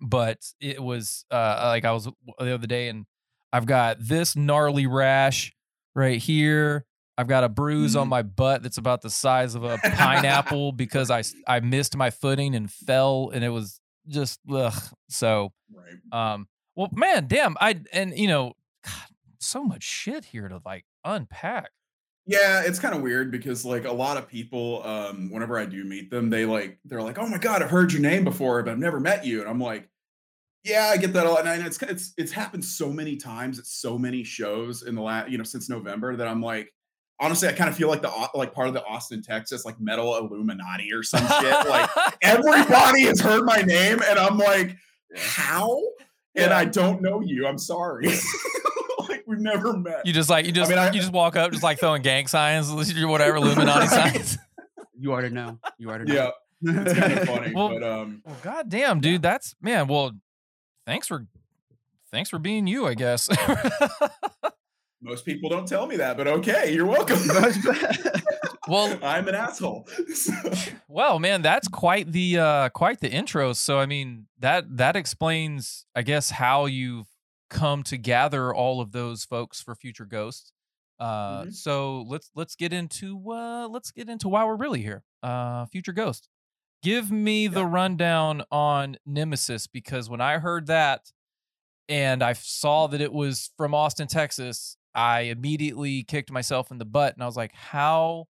[0.02, 2.06] But it was uh, like I was
[2.40, 3.06] the other day, and
[3.52, 5.54] I've got this gnarly rash
[5.96, 6.86] right here.
[7.18, 8.10] I've got a bruise on Mhm.
[8.10, 12.56] my butt that's about the size of a pineapple because I I missed my footing
[12.56, 14.74] and fell, and it was just ugh.
[15.10, 16.34] So Right.
[16.34, 18.54] um, well, man, damn, I and you know,
[18.86, 18.94] God,
[19.40, 21.70] so much shit here to like unpack.
[22.26, 25.84] Yeah, it's kind of weird because like a lot of people, um, whenever I do
[25.84, 28.72] meet them, they like they're like, "Oh my god, I've heard your name before, but
[28.72, 29.90] I've never met you." And I'm like,
[30.64, 33.66] "Yeah, I get that a lot." And it's it's it's happened so many times at
[33.66, 36.74] so many shows in the last, you know, since November that I'm like,
[37.20, 40.16] honestly, I kind of feel like the like part of the Austin, Texas, like metal
[40.16, 41.68] Illuminati or some shit.
[41.68, 41.90] Like
[42.22, 44.78] everybody has heard my name, and I'm like,
[45.18, 45.82] how?
[46.36, 47.46] And I don't know you.
[47.48, 48.10] I'm sorry.
[49.28, 50.06] like we've never met.
[50.06, 52.28] you just like you just mean, I- you just walk up just like throwing gang
[52.28, 53.90] signs, or whatever Illuminati Right.
[54.16, 54.38] signs.
[54.98, 55.60] You already know.
[55.78, 56.32] You already yeah,
[56.62, 56.82] know.
[56.84, 58.22] it's kind of funny, Well, but um.
[58.26, 59.88] Well, goddamn, dude, that's man.
[59.88, 60.12] Well,
[60.86, 61.26] thanks for
[62.12, 63.28] thanks for being you, I guess.
[65.02, 67.20] Most people don't tell me that, but okay, you're welcome.
[68.70, 69.86] well, I'm an asshole.
[70.14, 70.34] So-
[70.88, 73.52] well, man, that's quite the uh quite the intro.
[73.52, 77.08] So I mean, that that explains I guess how you've
[77.54, 80.52] come to gather all of those folks for Future Ghosts.
[81.00, 81.54] Uh Mhm.
[81.54, 85.04] so let's let's get into uh let's get into why we're really here.
[85.24, 86.30] Uh Future Ghost.
[86.84, 91.12] Give me the rundown on Nemesis because when I heard that
[91.90, 96.86] and I saw that it was from Austin, Texas, I immediately kicked myself in the
[96.86, 98.28] butt and I was like, how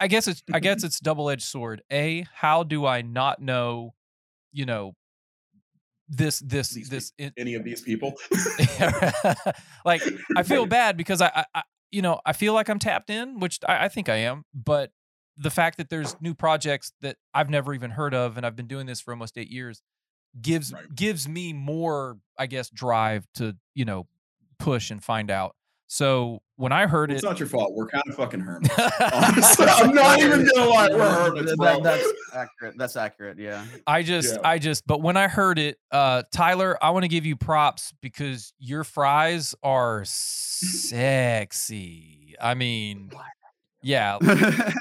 [0.00, 1.82] I guess it's I guess it's double-edged sword.
[1.92, 3.94] A, how do I not know,
[4.52, 4.94] you know,
[6.10, 8.14] this this These this in- Any of these people?
[9.84, 10.02] like
[10.36, 13.38] I feel bad because I, I, I you know I feel like I'm tapped in,
[13.40, 14.90] which I, I think I am, but
[15.36, 18.66] the fact that there's new projects that I've never even heard of and I've been
[18.66, 19.82] doing this for almost eight years
[20.40, 20.84] gives Right.
[20.94, 24.06] gives me more, I guess, drive to you know
[24.58, 25.56] push and find out.
[25.92, 27.74] So when I heard it's it, it's not your fault.
[27.74, 28.72] We're kind of fucking hermits.
[29.12, 30.88] Honestly, I'm not even gonna lie.
[30.88, 31.80] We're hermits, That- bro.
[31.82, 32.74] that's accurate.
[32.78, 33.38] That's accurate.
[33.40, 33.64] Yeah.
[33.88, 34.40] I just, Yeah.
[34.48, 37.92] I just, but when I heard it, uh, Tyler, I want to give you props
[38.02, 40.04] because your fries are
[41.10, 42.36] sexy.
[42.40, 43.10] I mean,
[43.82, 44.18] yeah,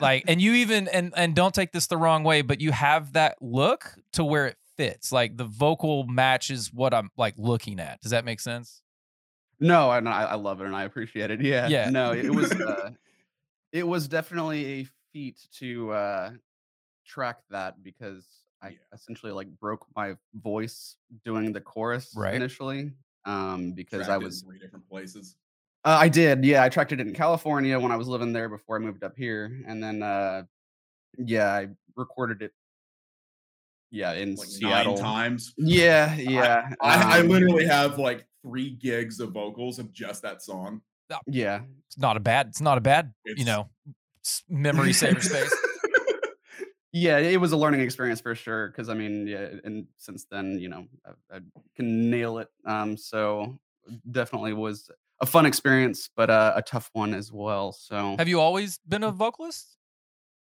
[0.01, 3.13] like, and you even, and and don't take this the wrong way, but you have
[3.13, 5.11] that look to where it fits.
[5.11, 7.99] Like the vocal matches what I'm like looking at.
[8.01, 8.83] Does that make sense?
[9.59, 11.41] No, and I, I love it and I appreciate it.
[11.41, 11.67] Yeah.
[11.67, 11.89] Yeah.
[11.89, 12.91] No, it was uh,
[13.71, 16.31] it was definitely a feat to uh
[17.05, 18.25] track that because
[18.61, 20.95] I essentially like broke my voice
[21.25, 22.35] doing the chorus Right.
[22.35, 22.91] initially.
[23.25, 25.35] Um because I Tracked it in was three different places.
[25.85, 26.63] uh, I did, yeah.
[26.63, 29.61] I tracked it in California when I was living there before I moved up here.
[29.67, 30.43] And then uh
[31.17, 32.53] yeah, I recorded it
[33.91, 34.95] yeah, in Like Seattle.
[34.95, 35.53] nine times.
[35.57, 36.69] Yeah, yeah.
[36.81, 40.81] I, I um, literally have like three gigs of vocals of just that song.
[41.27, 41.61] yeah.
[41.87, 43.69] It's not a bad, it's not a bad, you know,
[44.47, 45.53] memory saver space.
[46.91, 48.67] Yeah, it was a learning experience for sure.
[48.69, 51.39] Because I mean, yeah, and since then, you know, I, I
[51.75, 52.47] can nail it.
[52.65, 53.59] Um, so
[54.09, 54.89] definitely was
[55.21, 57.73] a fun experience, but uh, a tough one as well.
[57.73, 59.77] So Have you always been a vocalist?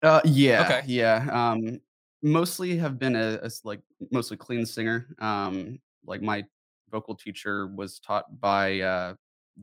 [0.01, 0.81] uh, yeah, Okay.
[0.85, 1.27] yeah.
[1.31, 1.79] Um,
[2.23, 3.81] mostly have been a like
[4.11, 5.07] mostly clean singer.
[5.19, 6.43] Um, like my
[6.89, 9.13] vocal teacher was taught by uh,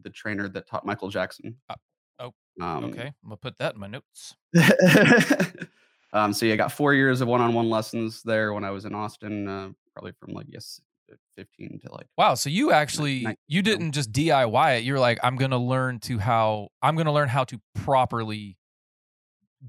[0.03, 1.57] the trainer that taught Michael Jackson.
[1.69, 1.75] Uh,
[2.21, 4.37] oh, Um, Okay, I'm gonna put that in my notes.
[6.13, 8.95] um, so yeah, I got four years of one-on-one lessons there when I was in
[8.95, 10.81] Austin, uh, probably from like yes,
[11.13, 14.85] uh, fifteen to like Wow, so you actually night- you didn't just DIY it.
[14.85, 18.57] You're like, I'm gonna learn to how I'm gonna learn how to properly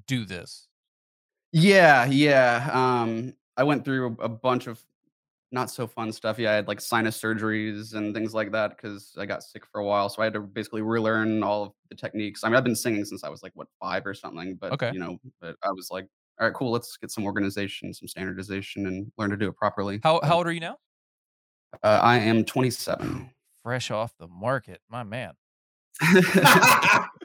[0.08, 0.68] do this.
[1.52, 2.70] Yeah, yeah.
[2.72, 4.82] Um, I went through a, bunch of
[5.52, 6.40] not so fun stuff.
[6.40, 9.82] Yeah, I had like sinus surgeries and things like that because I got sick for
[9.82, 10.10] a while.
[10.10, 12.44] So I had to basically relearn all of the techniques.
[12.44, 14.92] I mean, I've been singing since I was like what five or something, but Okay.
[14.94, 16.08] you know, but I was like,
[16.40, 16.72] all right, cool.
[16.72, 20.00] Let's get some organization, some standardization, and learn to do it properly.
[20.04, 20.78] How how old are you now?
[21.84, 23.30] Uh, I am 27.
[23.64, 25.34] Fresh off the market, my man.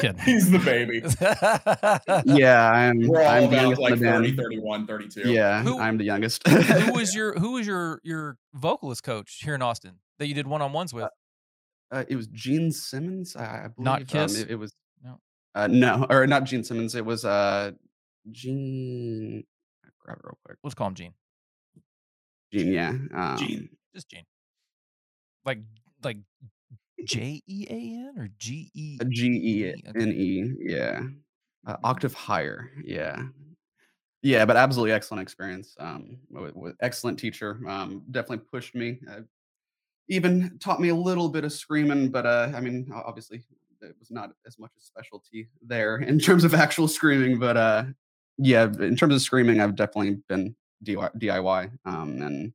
[0.00, 0.18] Kidding.
[0.24, 1.02] He's the baby.
[2.38, 3.06] yeah, I'm.
[3.06, 5.30] We're all I'm the about youngest like 30, 31, 32.
[5.30, 6.46] Yeah, Who- I'm the youngest.
[6.48, 10.46] who was your who was your your vocalist coach here in Austin that you did
[10.46, 11.08] one on ones with?
[11.90, 13.36] Uh, it was Gene Simmons.
[13.36, 13.84] I, I believe.
[13.84, 14.38] Not um, Kiss?
[14.40, 14.72] it, it was.
[15.04, 15.18] No.
[15.54, 16.94] Uh, no, or not Gene Simmons.
[16.94, 17.72] It was uh,
[18.30, 19.44] Gene.
[19.84, 20.58] I'll grab it real quick.
[20.62, 21.14] Let's call him Gene.
[22.52, 22.94] Gene, yeah.
[23.14, 23.68] Um, Gene.
[23.94, 24.24] Just Gene.
[25.44, 25.58] Like
[26.02, 26.18] like
[27.04, 28.98] J E A N or G E?
[29.08, 29.74] G E.
[29.98, 30.54] N E.
[30.60, 31.02] Yeah.
[31.66, 32.70] Uh, octave higher.
[32.84, 33.22] Yeah.
[34.22, 35.74] Yeah, but absolutely excellent experience.
[35.80, 37.60] Um, with, with excellent teacher.
[37.66, 38.98] Um, definitely pushed me.
[39.10, 39.20] Uh,
[40.08, 43.44] even taught me a little bit of screaming, but uh, I mean, obviously,
[43.80, 47.38] it was not as much a specialty there in terms of actual screaming.
[47.38, 47.84] But uh,
[48.36, 50.54] yeah, in terms of screaming, I've definitely been
[50.84, 52.52] DIY, DIY um, and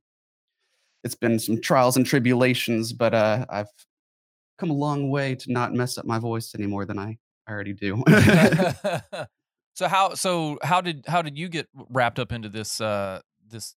[1.04, 3.70] it's been some trials and tribulations, but uh, I've
[4.58, 7.72] come a long way to not mess up my voice any more than I already
[7.72, 8.02] do.
[9.74, 13.74] so how so how did how did you get wrapped up into this uh this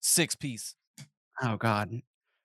[0.00, 0.74] six piece?
[1.42, 2.00] oh God.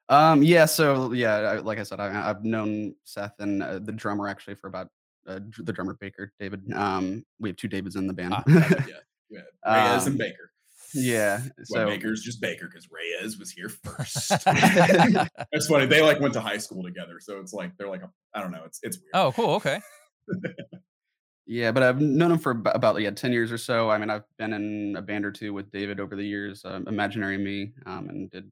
[0.10, 0.44] Um.
[0.44, 0.66] Yeah.
[0.66, 4.56] So yeah, I, like I said, I, I've known Seth and uh, the drummer actually
[4.56, 4.88] for about
[5.28, 6.72] uh, the drummer Baker David.
[6.74, 7.24] Um.
[7.40, 8.34] We have two Davids in the band.
[8.36, 8.84] Ah, yeah,
[9.30, 9.40] yeah.
[9.66, 10.51] Reyes Um, and Baker.
[10.94, 11.42] Yeah.
[11.64, 14.30] So Baker's just Baker because Reyes was here first.
[14.46, 15.86] That's funny.
[15.86, 18.52] They like went to high school together, so it's like they're like a, I don't
[18.52, 18.64] know.
[18.66, 19.12] It's it's weird.
[19.14, 19.56] Oh, cool.
[19.56, 19.80] Okay.
[21.46, 23.90] yeah, but I've known him for about yeah ten years or so.
[23.90, 26.64] I mean, I've been in a band or two with David over the years.
[26.66, 27.74] Um, Imaginary Me.
[27.86, 28.52] Um, and did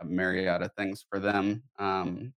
[0.00, 1.62] a myriad of things for them.
[1.78, 2.32] Um,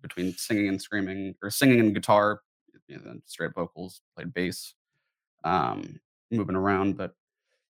[0.00, 2.42] between singing and screaming, or singing and guitar,
[2.88, 4.74] you know, then straight vocals, played bass,
[5.44, 5.98] um,
[6.30, 6.96] moving around.
[6.96, 7.14] But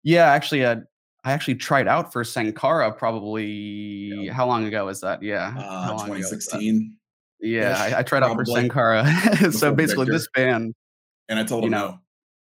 [0.03, 0.77] yeah, actually, uh,
[1.25, 4.29] I actually tried out for Sankara probably.
[4.29, 5.23] How long ago was that?
[5.23, 6.37] Yeah, Uh, long ago was that?
[6.59, 6.97] 2016,
[7.41, 9.07] Yeah, I, I tried out for Sankara.
[9.53, 10.13] so basically, Victor.
[10.19, 10.75] this band,
[11.29, 11.99] and I told him know, no.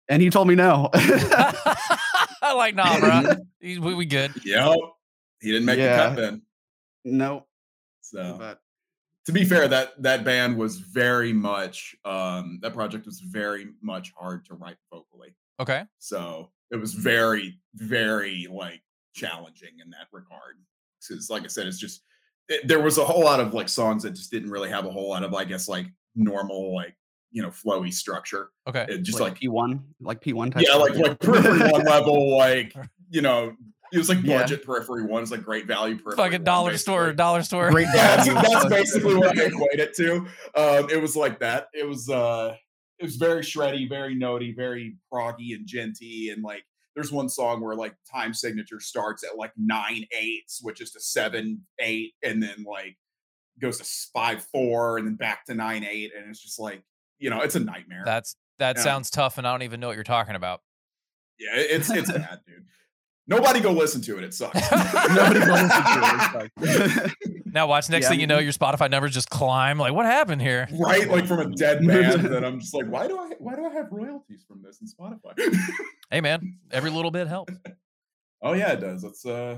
[0.09, 0.89] and he told me no.
[0.93, 3.35] I like nah, bro.
[3.61, 4.31] We, we good.
[4.43, 4.77] Yep,
[5.41, 6.41] he didn't make the cut then.
[7.03, 7.45] no,
[8.01, 8.59] So but
[9.25, 14.11] to be fair, that that band was very much um that project was very much
[14.17, 15.35] hard to write vocally.
[15.59, 15.83] Okay.
[15.99, 18.81] So it was very, very like
[19.13, 20.55] challenging in that regard.
[21.07, 22.01] Because, like I said, it's just
[22.49, 24.91] it, there was a whole lot of like songs that just didn't really have a
[24.91, 26.95] whole lot of, I guess, like normal, like
[27.31, 28.51] you know, flowy structure.
[28.67, 28.85] Okay.
[28.87, 30.63] It just like, like, P one, like P one type.
[30.65, 32.73] yeah, like like periphery one level, like
[33.09, 33.53] you know,
[33.91, 34.41] it was like Yeah.
[34.41, 35.21] budget periphery one.
[35.21, 36.15] It's like great value periphery.
[36.23, 37.69] Fucking one, dollar store, dollar store.
[37.71, 40.15] Great Yeah, that's, that's basically what I equate it to.
[40.55, 41.67] Um, it was like that.
[41.73, 42.55] It was uh
[42.99, 46.31] it was very shreddy, very notey, very proggy and djenty.
[46.31, 46.63] And like
[46.95, 51.65] there's one song where like time signature starts at like nine eight, switches to seven
[51.79, 52.97] eight, and then like
[53.59, 56.11] goes to five four and then back to nine eight.
[56.17, 56.83] And it's just like,
[57.19, 58.03] you know, it's a nightmare.
[58.05, 60.61] That's that sounds tough, and I don't even know what you're talking about.
[61.39, 62.65] yeah, it's it's bad, dude.
[63.27, 64.23] Nobody go listen to it.
[64.23, 64.59] It sucks.
[64.71, 67.11] Nobody will listen to it.
[67.55, 67.89] Now watch.
[67.89, 69.77] Next Yeah, thing you know, your Spotify numbers just climb.
[69.79, 70.67] Like, what happened here?
[70.77, 72.21] right like from a dead man.
[72.29, 74.87] that i'm just like why do i why do i have royalties from this in
[74.87, 75.33] spotify
[76.11, 77.53] Hey, man, every little bit helps.
[78.41, 79.57] oh yeah it does it's uh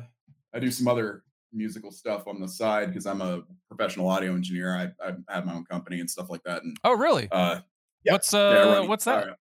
[0.53, 4.75] i do some other musical stuff on the side because i'm a professional audio engineer
[4.75, 7.27] I, I have my own company and stuff like that and Oh, really?
[7.31, 7.61] uh
[8.03, 9.27] yeah, What's uh, run- what's that?
[9.29, 9.33] uh,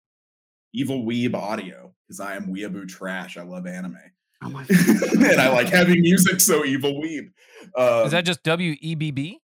[0.72, 3.98] evil weeb audio because i am weeaboo trash i love anime
[4.42, 7.30] oh my and i like heavy music so evil weeb
[7.76, 9.40] uh Is that just W E B B?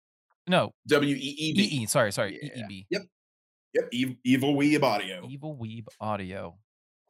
[0.49, 1.87] No, E w-e-e-b E E.
[1.87, 2.63] Sorry, sorry, E Yeah.
[2.63, 2.87] E B.
[2.91, 3.03] yep
[3.93, 6.57] Ev- evil weeb audio Evil Weeb Audio.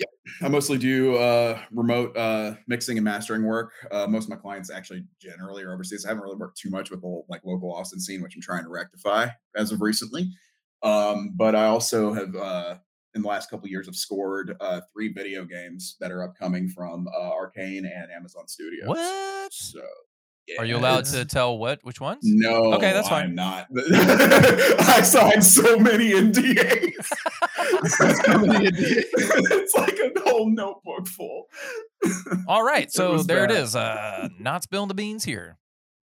[0.00, 0.08] Yep.
[0.42, 3.72] I mostly do uh, remote uh, mixing and mastering work.
[3.90, 6.04] Uh, most of my clients actually generally are overseas.
[6.04, 8.42] I haven't really worked too much with the whole, like local Austin scene, which I'm
[8.42, 10.30] trying to rectify as of recently.
[10.84, 12.76] Um, but I also have uh,
[13.14, 16.68] in the last couple of years have scored uh, three video games that are upcoming
[16.68, 18.86] from uh, Arcane and Amazon Studios.
[18.86, 19.52] What?
[19.52, 19.80] So,
[20.58, 21.80] Are you allowed to tell what?
[21.82, 22.20] Which ones?
[22.22, 23.26] No, Okay, that's fine.
[23.26, 23.66] I'm not.
[23.92, 26.92] I signed so many NDAs.
[27.78, 29.04] So many NDAs.
[29.12, 31.46] it's like a whole notebook full.
[32.48, 33.58] All right, so was there it bad.
[33.62, 33.76] is.
[33.76, 35.58] Uh, not spilling the beans here.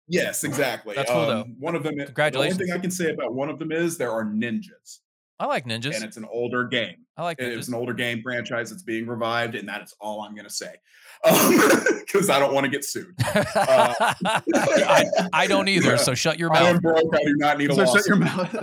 [0.08, 0.95] Yes, exactly.
[0.95, 1.41] That's cool, though.
[1.41, 1.95] Um, One of them.
[1.97, 2.58] Congratulations.
[2.58, 4.99] The only thing I can say about one of them is there are ninjas,
[5.39, 5.95] I like ninjas.
[5.95, 6.97] and it's an older game.
[7.15, 7.69] I like It was ninjas.
[7.69, 10.73] an older game franchise that's being revived, and that is all I'm going to say
[11.23, 11.52] um,
[12.06, 13.13] because I don't want to get sued.
[13.25, 15.97] Uh, I, I don't either.
[15.97, 16.62] So shut your mouth.
[16.62, 17.13] I am broke.
[17.15, 18.02] I do not need a So lawsuit.
[18.02, 18.56] shut your mouth.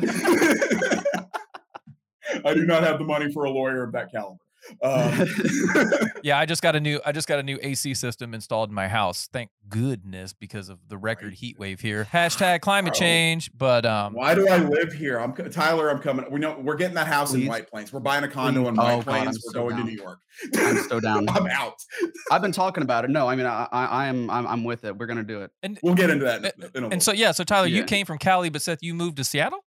[2.45, 4.39] I do not have the money for a lawyer of that caliber.
[4.83, 5.27] Um,
[6.23, 8.75] Yeah, I just got a new I just got a new AC system installed in
[8.75, 9.29] my house.
[9.33, 11.35] Thank goodness because of the record Right.
[11.35, 12.07] heat wave here.
[12.13, 12.99] Hashtag climate Bro.
[13.01, 13.51] change.
[13.57, 15.19] But um why do I live here?
[15.21, 15.89] I'm Tyler.
[15.89, 16.25] I'm coming.
[16.31, 17.93] We know we're getting that house in White Plains.
[17.93, 18.69] We're buying a condo Please.
[18.71, 19.27] in White Oh, God, Plains.
[19.47, 19.87] we're so going down.
[19.87, 20.19] to New York.
[20.59, 21.29] I'm so down.
[21.31, 21.75] I'm out.
[22.33, 23.11] I've been talking about it.
[23.11, 24.97] No, I mean, I, I, I am, I'm, I'm with it.
[24.99, 25.51] We're gonna do it.
[25.63, 26.55] And We'll get into that.
[26.59, 28.95] In in a and so yeah, so Tyler, you came from Cali, but Seth, you
[28.95, 29.61] moved to Seattle?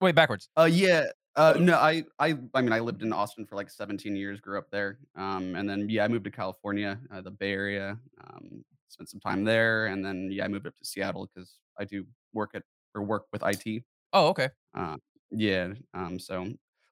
[0.00, 0.48] Wait, backwards.
[0.58, 1.04] Uh, yeah.
[1.40, 4.58] Uh, no, I, I, I mean, I lived in Austin for like 17 years, grew
[4.58, 4.98] up there.
[5.16, 7.98] Um, and then yeah, I moved to California, uh, the Bay Area.
[8.22, 11.84] Um, spent some time there, and then yeah, I moved up to Seattle because I
[11.84, 12.62] do work at
[12.94, 13.84] or work with IT.
[14.12, 14.48] Oh, okay.
[14.74, 14.96] Uh,
[15.30, 15.72] yeah.
[15.94, 16.48] Um, so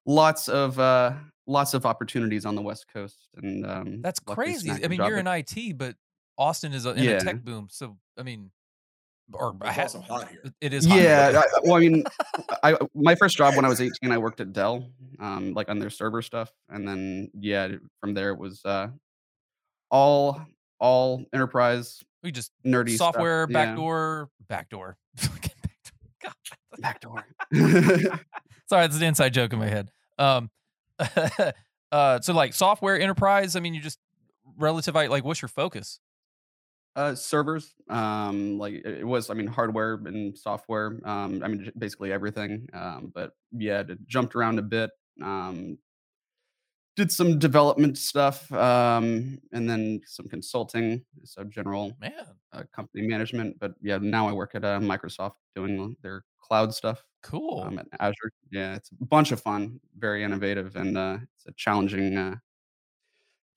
[0.07, 1.13] lots of uh,
[1.47, 4.71] lots of opportunities on the West Coast, and um, That's crazy.
[4.71, 5.97] I mean, you're in IT, but
[6.39, 7.69] Austin is a, in a tech boom.
[7.71, 8.51] So, I mean,
[9.33, 10.41] or It's ha- also hot here.
[10.45, 10.87] it- it is.
[10.87, 11.05] hot here.
[11.05, 12.05] Yeah, I, well, I mean,
[12.63, 15.79] I my first job when I was 18, I worked at Dell, um, like on
[15.79, 17.69] their server stuff, and then yeah,
[18.01, 18.89] from there it was uh,
[19.91, 20.41] all
[20.81, 23.65] all enterprise we just nerdy software yeah.
[23.65, 24.97] backdoor, backdoor.
[26.81, 27.25] Backdoor.
[27.51, 28.21] Backdoor.
[28.69, 29.91] Sorry, that's an inside joke in my head.
[30.19, 30.51] Um,
[31.93, 33.57] uh, so like software enterprise.
[33.57, 33.99] I mean, you just
[34.57, 34.95] relative.
[34.95, 36.01] Like, what's your focus?
[36.99, 40.99] Uh, servers, um, like it was, I mean, hardware and software.
[41.05, 42.69] Um, I mean, basically everything.
[42.73, 44.91] Um, but yeah, it jumped around a bit.
[45.23, 45.79] Um,
[46.97, 52.13] did some development stuff, um, and then some consulting, so general Man,
[52.53, 53.57] uh, company management.
[53.61, 57.63] But yeah, now I work at uh, Microsoft doing their cloud stuff cool.
[57.65, 58.33] um, at Azure.
[58.51, 62.35] Yeah, it's a bunch of fun, very innovative, and uh, it's a challenging, uh,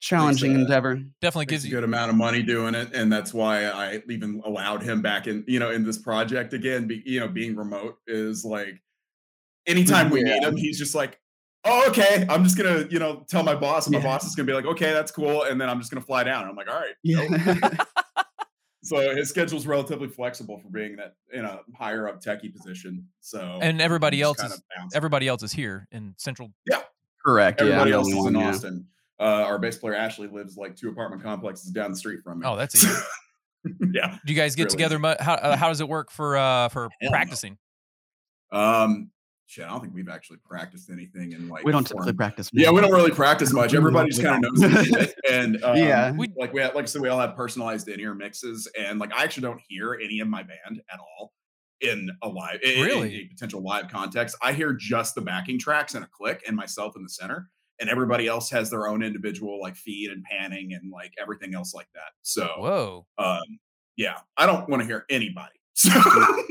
[0.02, 0.96] challenging uh, endeavor.
[1.22, 1.74] Definitely Makes gives a you.
[1.76, 5.44] good amount of money doing it, and that's why I even allowed him back in.
[5.46, 6.86] You know, in this project again.
[6.86, 8.82] Be, you know, being remote is like
[9.66, 10.48] anytime we meet Yeah.
[10.48, 11.20] him, he's just like,
[11.64, 12.26] "Oh, okay.
[12.28, 14.04] I'm just gonna, you know, tell my boss, and my Yeah.
[14.06, 16.48] boss is gonna be like, okay, that's cool," and then I'm just gonna fly down.
[16.48, 16.94] I'm like, all right.
[17.02, 17.70] Yeah.
[18.84, 23.06] So his schedule's relatively flexible for being that in a higher up techie position.
[23.20, 24.60] So And everybody else is
[24.92, 26.52] everybody else is here in Central.
[27.24, 27.60] Correct.
[27.60, 28.48] yeah, I'm Everybody the else is in one, yeah.
[28.48, 28.86] Austin.
[29.20, 32.46] Uh, our bass player Ashley lives like two apartment complexes down the street from me.
[32.46, 32.88] Oh, that's easy.
[33.92, 34.18] yeah.
[34.26, 34.98] Do you guys get Really together?
[34.98, 37.10] mu- How uh, how does it work for uh for no.
[37.10, 37.56] practicing?
[38.50, 39.10] Um,
[39.46, 41.64] shit, I don't think we've actually practiced anything in like.
[41.64, 42.16] We don't four typically months.
[42.16, 42.50] practice.
[42.52, 43.74] Yeah, we don't really practice much.
[43.74, 44.72] Everybody just kind of knows don't.
[44.72, 45.14] the shit.
[45.30, 46.10] And um, Yeah.
[46.12, 49.12] We- like we have, like I said, we all have personalized in-ear mixes, and like
[49.14, 51.32] I actually don't hear any of my band at all
[51.80, 53.14] in a live, in- in Really?
[53.16, 54.36] a potential live context.
[54.42, 57.48] I hear just the backing tracks and a click, and myself in the center,
[57.82, 61.74] and everybody else has their own individual like feed and panning and like everything else
[61.74, 62.12] like that.
[62.22, 63.06] So, Whoa.
[63.18, 63.58] um,
[63.96, 65.50] yeah, I don't want to hear anybody.
[65.74, 65.90] So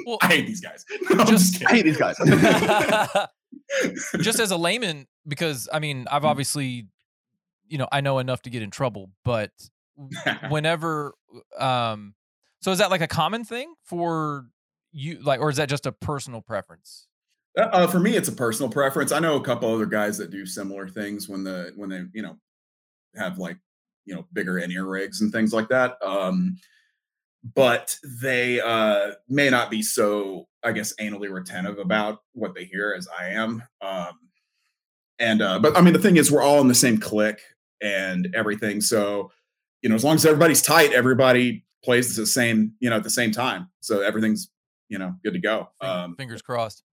[0.05, 0.83] Well, I hate these guys.
[1.09, 2.17] No, just- just I hate these guys.
[4.21, 6.27] just as a layman, because I mean, I've Mhm.
[6.27, 6.87] obviously,
[7.67, 9.51] you know, I know enough to get in trouble, but
[10.49, 11.13] whenever,
[11.57, 12.15] um,
[12.61, 14.47] so is that like a common thing for
[14.91, 17.07] you, like, or is that just a personal preference?
[17.57, 19.11] Uh, uh, for me, it's a personal preference.
[19.11, 22.21] I know a couple other guys that do similar things when the when they you
[22.21, 22.37] know
[23.15, 23.57] have like
[24.05, 25.97] you know bigger in ear rigs and things like that.
[26.01, 26.57] Um,
[27.55, 32.93] but they uh, may not be so, I guess, anally retentive about what they hear
[32.95, 33.63] as I am.
[33.81, 34.19] Um,
[35.19, 37.41] and uh, but I mean, the thing is, we're all in the same click
[37.81, 38.81] and everything.
[38.81, 39.31] So
[39.81, 43.09] you know, as long as everybody's tight, everybody plays the same you know at the
[43.09, 43.69] same time.
[43.81, 44.49] So everything's
[44.89, 45.69] you know good to go.
[45.81, 46.83] Um, Fingers crossed.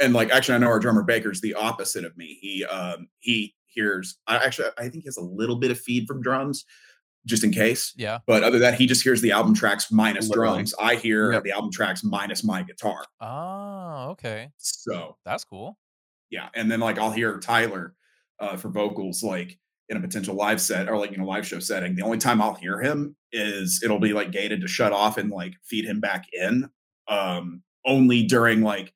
[0.00, 3.54] And like actually i know our drummer baker's the opposite of me he um he
[3.66, 6.64] hears i actually i think he has a little bit of feed from drums
[7.26, 8.18] just in case Yeah.
[8.26, 10.54] but other than that he just hears the album tracks minus Literally.
[10.58, 11.42] drums i hear Yep.
[11.44, 14.50] the album tracks minus my guitar Oh, okay.
[14.58, 15.76] so That's cool.
[16.30, 17.94] yeah and then like i'll hear tyler
[18.40, 19.58] uh for vocals like
[19.90, 22.40] in a potential live set or like you know live show setting the only time
[22.40, 25.98] i'll hear him is it'll be like gated to shut off and like feed him
[25.98, 26.68] back in
[27.08, 28.92] um only during like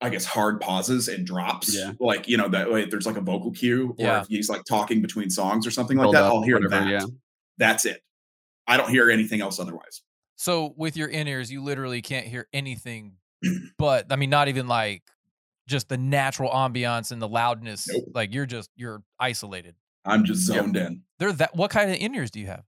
[0.00, 1.74] I guess hard pauses and drops.
[1.74, 1.92] Yeah.
[1.98, 4.20] Like, you know, that way there's like a vocal cue or Yeah.
[4.22, 6.84] if he's like talking between songs or something like Build that, up, I'll hear whatever,
[6.84, 6.88] that.
[6.90, 7.04] yeah.
[7.58, 8.00] That's it.
[8.68, 10.02] I don't hear anything else otherwise.
[10.36, 13.14] So with your in ears, you literally can't hear anything
[13.78, 15.02] but I mean, not even like
[15.66, 17.86] just the natural ambiance and the loudness.
[17.88, 18.04] Nope.
[18.14, 19.74] Like you're just you're isolated.
[20.04, 20.56] I'm just Yep.
[20.64, 21.02] zoned in.
[21.18, 22.62] They're that what kind of in ears do you have?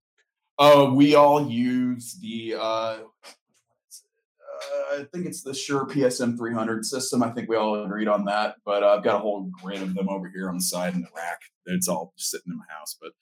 [0.59, 2.99] Uh, we all use the uh,
[4.93, 7.23] I think it's the Shure PSM 300 system.
[7.23, 8.57] I think we all agreed on that.
[8.65, 11.01] But uh, I've got a whole grid of them over here on the side in
[11.03, 11.41] the rack.
[11.67, 12.97] It's all sitting in my house.
[13.01, 13.13] But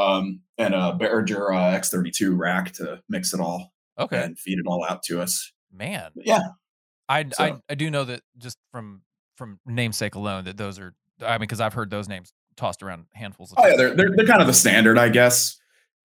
[0.00, 4.22] um, and a Behringer uh, X32 rack to mix it all Okay.
[4.22, 5.52] and feed it all out to us.
[5.72, 6.10] Man.
[6.14, 6.40] But yeah,
[7.08, 9.02] I, I So- I do know that just from
[9.36, 10.94] from namesake alone that those are
[11.24, 14.10] I mean because I've heard those names tossed around handfuls of oh yeah, they're, they're
[14.14, 15.58] they're kind of the standard, I guess,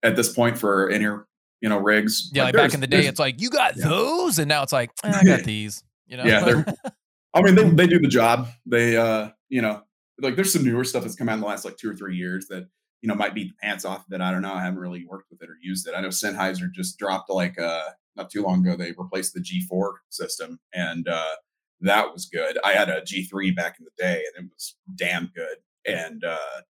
[0.04, 1.28] at this point for in ear
[1.62, 2.30] you know rigs.
[2.34, 3.88] yeah, like there's- back in the day, it's like you got yeah.
[3.88, 5.84] those, and now it's like "Eh, I got these.
[6.08, 6.66] You know, Yeah, they're-
[7.34, 8.48] I mean, they they do the job.
[8.66, 9.82] They uh, you know,
[10.22, 12.16] like there's some newer stuff that's come out in the last like two or three
[12.16, 12.68] years that
[13.02, 14.22] you know might beat the pants off of it.
[14.22, 14.54] I don't know.
[14.54, 15.94] I haven't really worked with it or used it.
[15.96, 17.84] I know Sennheiser just dropped like uh
[18.16, 18.76] not too long ago.
[18.76, 21.36] They replaced the G4 system, and uh
[21.82, 22.58] that was good.
[22.64, 25.58] I had a G3 back in the day, and it was damn good.
[25.86, 26.62] And uh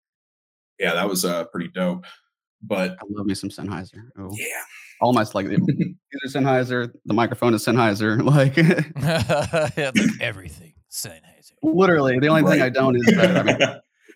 [0.79, 2.05] yeah, that was uh pretty dope.
[2.61, 4.01] But I love me some Sennheiser.
[4.17, 4.45] Oh, yeah,
[5.01, 5.59] all my like these
[6.25, 6.91] are Sennheiser.
[7.05, 8.21] The microphone is Sennheiser.
[8.25, 8.57] Like
[9.77, 11.51] yeah, like everything Sennheiser.
[11.63, 13.57] literally, the only thing I don't is that, I mean,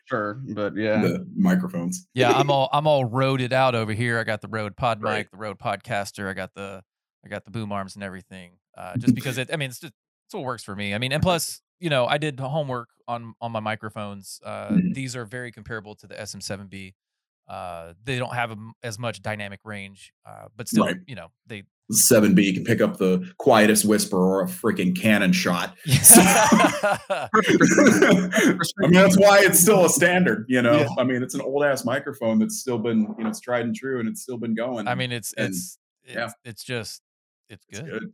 [0.05, 2.07] sure, but yeah, the microphones.
[2.13, 4.19] Yeah, I'm all I'm all roaded out over here.
[4.19, 5.19] I got the Rode Pod Right.
[5.19, 6.29] mic, the Rode Podcaster.
[6.29, 6.83] I got the
[7.25, 8.53] I got the boom arms and everything.
[8.77, 9.93] Uh, just because it, I mean, it's just
[10.27, 10.93] it's what works for me.
[10.93, 14.39] I mean, and plus, you know, I did homework on on my microphones.
[14.43, 14.93] Uh, Mhm.
[14.93, 16.93] These are very comparable to the SM7B.
[17.51, 20.95] Uh, they don't have as much dynamic range, uh, but still, Right.
[21.05, 21.63] you know, they.
[21.91, 25.75] Seven B can pick up the quietest whisper or a freaking cannon shot.
[25.85, 27.27] I
[28.79, 30.45] mean, that's why it's still a standard.
[30.47, 30.87] You know, Yeah.
[30.97, 33.75] I mean, it's an old ass microphone that's still been, you know, it's tried and
[33.75, 34.87] true, and it's still been going.
[34.87, 36.29] I mean, it's And- it's it's, yeah.
[36.45, 37.01] it's just
[37.49, 37.89] it's it's good.
[37.91, 38.13] good.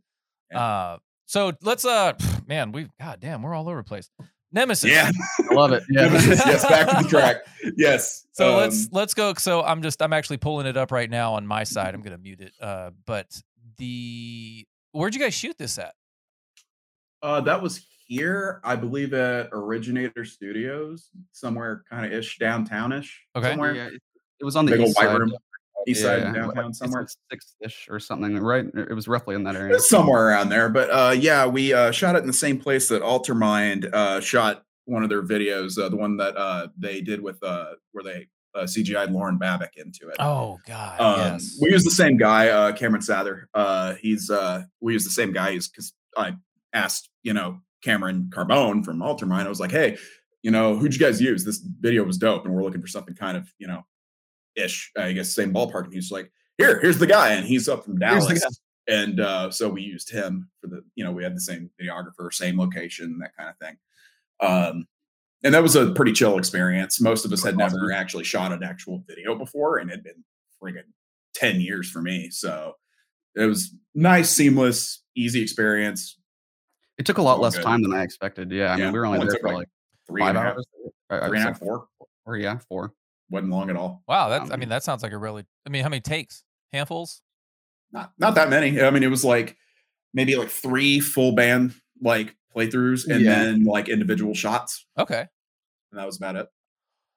[0.50, 0.60] Yeah.
[0.60, 2.14] Uh, so let's uh,
[2.46, 4.10] man, we god damn, we're all over the place.
[4.52, 4.90] Nemesis.
[4.90, 5.10] Yeah,
[5.50, 5.82] I love it.
[5.90, 7.36] Yeah, Nemesis, yes, back to the track.
[7.76, 8.26] Yes.
[8.32, 9.34] So um, let's let's go.
[9.34, 11.94] So I'm just I'm actually pulling it up right now on my side.
[11.94, 12.52] I'm gonna mute it.
[12.60, 13.40] Uh, but
[13.76, 15.94] the where'd you guys shoot this at?
[17.22, 23.10] Uh, that was here, I believe, at Originator Studios, somewhere kind of ish downtownish.
[23.36, 23.50] Okay.
[23.50, 24.02] Somewhere Yeah, it,
[24.40, 25.18] it was on the big old east white side.
[25.18, 25.34] room,
[25.88, 26.32] east Yeah, side yeah.
[26.32, 27.02] downtown, It's somewhere.
[27.02, 28.66] like six-ish or something, right?
[28.74, 29.78] It was roughly in that area.
[29.80, 30.68] somewhere around there.
[30.68, 34.64] But uh, yeah, we uh, shot it in the same place that Altermind uh, shot
[34.84, 38.26] one of their videos, uh, the one that uh, they did with uh, where they
[38.54, 40.16] uh, CGI'd Lauren Babic into it.
[40.18, 41.58] Oh God, Um, yes.
[41.60, 43.44] We use the same guy, uh, Cameron Sather.
[43.54, 46.34] Uh, he's uh, we use the same guy He's because I
[46.72, 49.44] asked, you know, Cameron Carbone from Altermind.
[49.44, 49.98] I was like, hey,
[50.42, 51.44] you know, who'd you guys use?
[51.44, 53.84] This video was dope, and we're looking for something kind of, you know,
[54.58, 54.90] ish.
[54.96, 55.84] I guess same ballpark.
[55.84, 58.42] And he's like, here, here's the guy, and he's up from Dallas.
[58.88, 62.32] And uh, so we used him for the, you know, we had the same videographer,
[62.32, 63.76] same location, that kind of thing.
[64.40, 64.86] Um,
[65.44, 67.00] and that was a pretty chill experience.
[67.00, 70.24] Most of us had never actually shot an actual video before, and it had been
[70.60, 70.84] friggin'
[71.34, 72.30] 10 years for me.
[72.30, 72.76] So
[73.36, 76.18] it was nice, seamless, easy experience.
[76.96, 77.64] It took a lot less good.
[77.64, 78.50] time than I expected.
[78.50, 79.68] Yeah, I Yeah, mean, we were only there for like like
[80.08, 80.66] Three five half, hours.
[81.10, 81.86] I three and a half, four.
[82.24, 82.94] Or yeah, four.
[83.30, 84.02] Wasn't long at all.
[84.08, 85.44] wow, that's I um, mean that sounds like a really.
[85.66, 86.44] I mean, how many takes?
[86.72, 87.20] Handfuls?
[87.92, 88.80] Not not that many.
[88.80, 89.56] I mean, it was like
[90.14, 93.44] maybe like three full band like playthroughs and Yeah.
[93.44, 94.86] then like individual shots.
[94.98, 95.26] Okay.
[95.90, 96.46] And that was about it.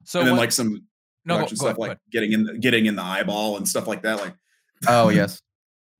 [0.06, 0.86] So and then what- like some
[1.26, 2.00] no, go, production go ahead, stuff go like ahead.
[2.12, 4.18] getting in getting in the eyeball and stuff like that.
[4.20, 4.34] Like
[4.88, 5.42] Oh yes,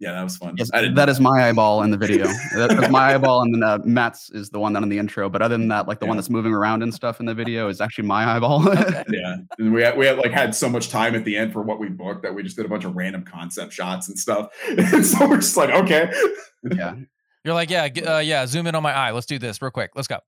[0.02, 0.56] yeah, that was fun.
[0.58, 0.70] yes.
[0.74, 2.26] I didn't That is my eyeball in the video.
[2.56, 5.30] That's my eyeball, and then uh, Matt's is the one that in the intro.
[5.30, 7.70] But other than that, like the one that's moving around and stuff in the video
[7.70, 8.68] is actually my eyeball.
[8.82, 9.04] Okay.
[9.12, 11.62] yeah and we had we had like had so much time at the end for
[11.62, 14.50] what we booked that we just did a bunch of random concept shots and stuff
[14.68, 16.12] and so we're just like okay
[16.64, 16.96] yeah,
[17.44, 18.46] You're like, yeah, uh, yeah.
[18.46, 19.12] Zoom in on my eye.
[19.12, 19.92] Let's do this real quick.
[19.96, 20.20] Let's go.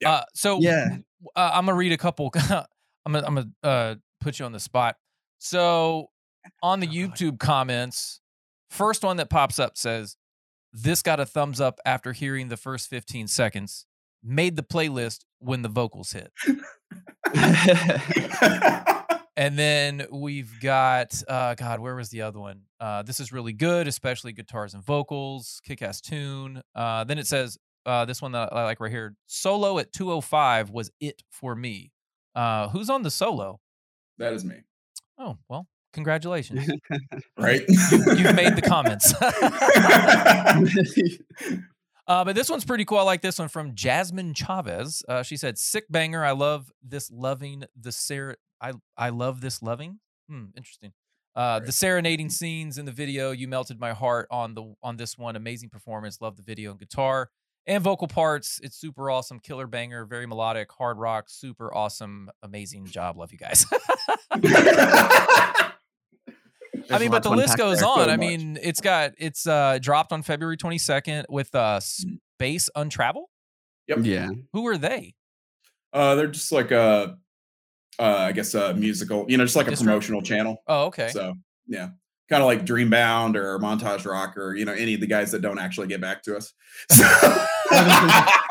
[0.00, 0.12] Yeah.
[0.12, 0.96] Uh, so Yeah.
[1.36, 2.30] uh, I'm gonna read a couple.
[2.34, 4.96] I'm gonna I'm gonna uh, put you on the spot.
[5.38, 6.10] So
[6.62, 8.20] on the YouTube comments,
[8.74, 10.16] first one that pops up says,
[10.72, 13.86] "This got a thumbs up after hearing the first 15 seconds.
[14.22, 16.32] Made the playlist when the vocals hit."
[19.36, 22.62] And then we've got uh God, where was the other one?
[22.78, 26.62] Uh this is really good, especially guitars and vocals, kick-ass tune.
[26.72, 29.16] Uh then it says uh this one that I like right here.
[29.26, 31.90] Solo at 205 was it for me.
[32.36, 33.58] Uh who's on the solo?
[34.18, 34.58] that is me
[35.18, 36.68] Oh, well, congratulations.
[37.38, 39.14] right You've made the comments.
[42.06, 42.98] uh but this one's pretty cool.
[42.98, 45.02] I like this one from Jasmine Chavez.
[45.08, 46.22] Uh she said, "Sick banger.
[46.24, 50.92] I love this loving the ser I I love this loving." Hmm, interesting.
[51.36, 55.18] Uh, the serenading scenes in the video, you melted my heart on the on this
[55.18, 55.34] one.
[55.34, 56.20] Amazing performance.
[56.20, 57.28] Love the video and guitar
[57.66, 58.60] and vocal parts.
[58.62, 59.40] It's super awesome.
[59.40, 60.04] Killer banger.
[60.04, 60.70] Very melodic.
[60.72, 61.24] Hard rock.
[61.28, 62.30] Super awesome.
[62.42, 63.16] Amazing job.
[63.16, 63.66] Love you guys.
[66.90, 67.88] I mean, but the list goes there.
[67.88, 68.04] on.
[68.06, 71.80] So I mean, it's got it's uh dropped on February 22nd with uh.
[71.80, 73.26] Space Untravel.
[73.86, 73.98] Yep.
[74.02, 74.30] Yeah.
[74.52, 75.14] Who are they?
[75.92, 77.16] uh they're just like a
[78.00, 79.84] uh i guess a musical you know just like a Distro?
[79.84, 81.08] promotional channel Oh, okay.
[81.10, 81.34] so
[81.68, 81.90] yeah
[82.28, 85.40] kind of like dreambound or montage rock or you know any of the guys that
[85.42, 86.52] don't actually get back to us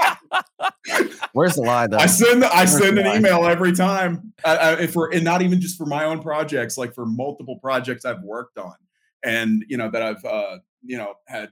[1.34, 1.98] Where's the lie though?
[1.98, 3.18] I send I Where's send an lie?
[3.18, 6.94] email every time, uh, if for and not even just for my own projects, like
[6.94, 8.76] for multiple projects I've worked on,
[9.24, 11.50] and you know that I've uh, you know had,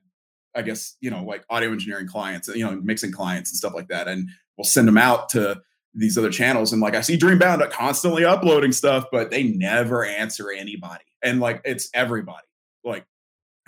[0.56, 3.88] I guess you know like audio engineering clients, you know mixing clients and stuff like
[3.88, 5.60] that, and we'll send them out to
[5.96, 10.52] these other channels, and like I see Dreambound constantly uploading stuff, but they never answer
[10.52, 12.46] anybody, and like it's everybody,
[12.84, 13.06] like.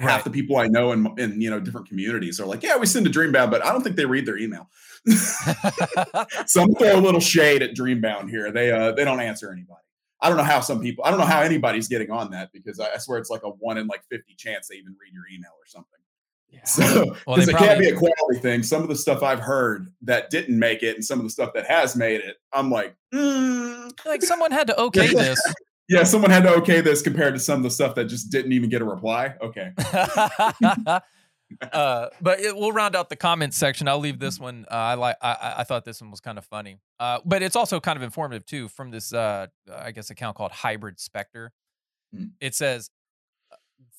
[0.03, 0.11] Right.
[0.11, 2.85] Half the people I know in, in you know different communities are like, yeah, we
[2.85, 4.69] send to Dreambound, but I don't think they read their email.
[5.07, 8.51] so I'm throw a little shade at Dreambound here.
[8.51, 9.79] They uh they don't answer anybody.
[10.23, 12.79] I don't know how some people, I don't know how anybody's getting on that because
[12.79, 15.25] I, I swear it's like a one in like 50 chance they even read your
[15.29, 15.99] email or something.
[16.49, 16.59] Yeah.
[16.65, 18.63] So Well, it can't be a quality thing.
[18.63, 21.51] Some of the stuff I've heard that didn't make it, and some of the stuff
[21.55, 25.41] that has made it, I'm like, mm, like someone had to okay this.
[25.89, 28.51] Yeah, someone had to okay this compared to some of the stuff that just didn't
[28.53, 29.35] even get a reply.
[29.41, 29.71] Okay,
[31.71, 33.87] uh, but it, we'll round out the comments section.
[33.87, 34.65] I'll leave this one.
[34.71, 35.17] Uh, I like.
[35.21, 36.77] I, I- I thought this one was kind of funny.
[36.99, 38.67] Uh, but it's also kind of informative too.
[38.69, 41.51] From this, uh, I guess, account called Hybrid Spectre.
[42.15, 42.25] Hmm.
[42.39, 42.89] It says
[43.51, 43.55] uh,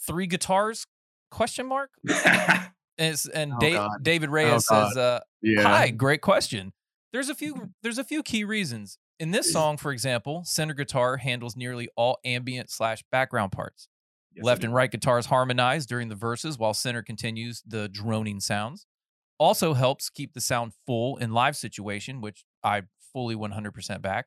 [0.06, 0.86] three guitars?
[1.30, 1.90] Question mark.
[2.96, 4.86] And, and Oh, Da- David Reyes God.
[4.90, 5.62] says, uh, Yeah.
[5.62, 6.72] "Hi, great question.
[7.12, 7.70] There's a few.
[7.82, 8.98] There's a few key reasons.
[9.18, 13.88] In this song, for example, center guitar handles nearly all ambient slash background parts.
[14.34, 18.86] Yes, Left and right guitars harmonize during the verses while center continues the droning sounds.
[19.38, 24.26] Also helps keep the sound full in live situation, which I fully 100% back.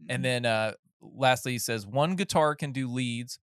[0.00, 0.06] is.
[0.08, 3.38] And then uh lastly he says one guitar can do leads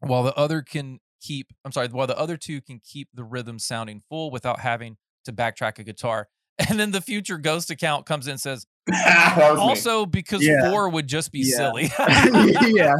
[0.00, 3.58] while the other can keep I'm sorry, while the other two can keep the rhythm
[3.58, 6.28] sounding full without having to backtrack a guitar.
[6.68, 9.62] And then the future ghost account comes in and says, That was me.
[9.62, 10.70] also because Yeah.
[10.70, 11.56] four would just be Yeah.
[11.56, 11.84] silly.
[12.74, 12.94] yeah.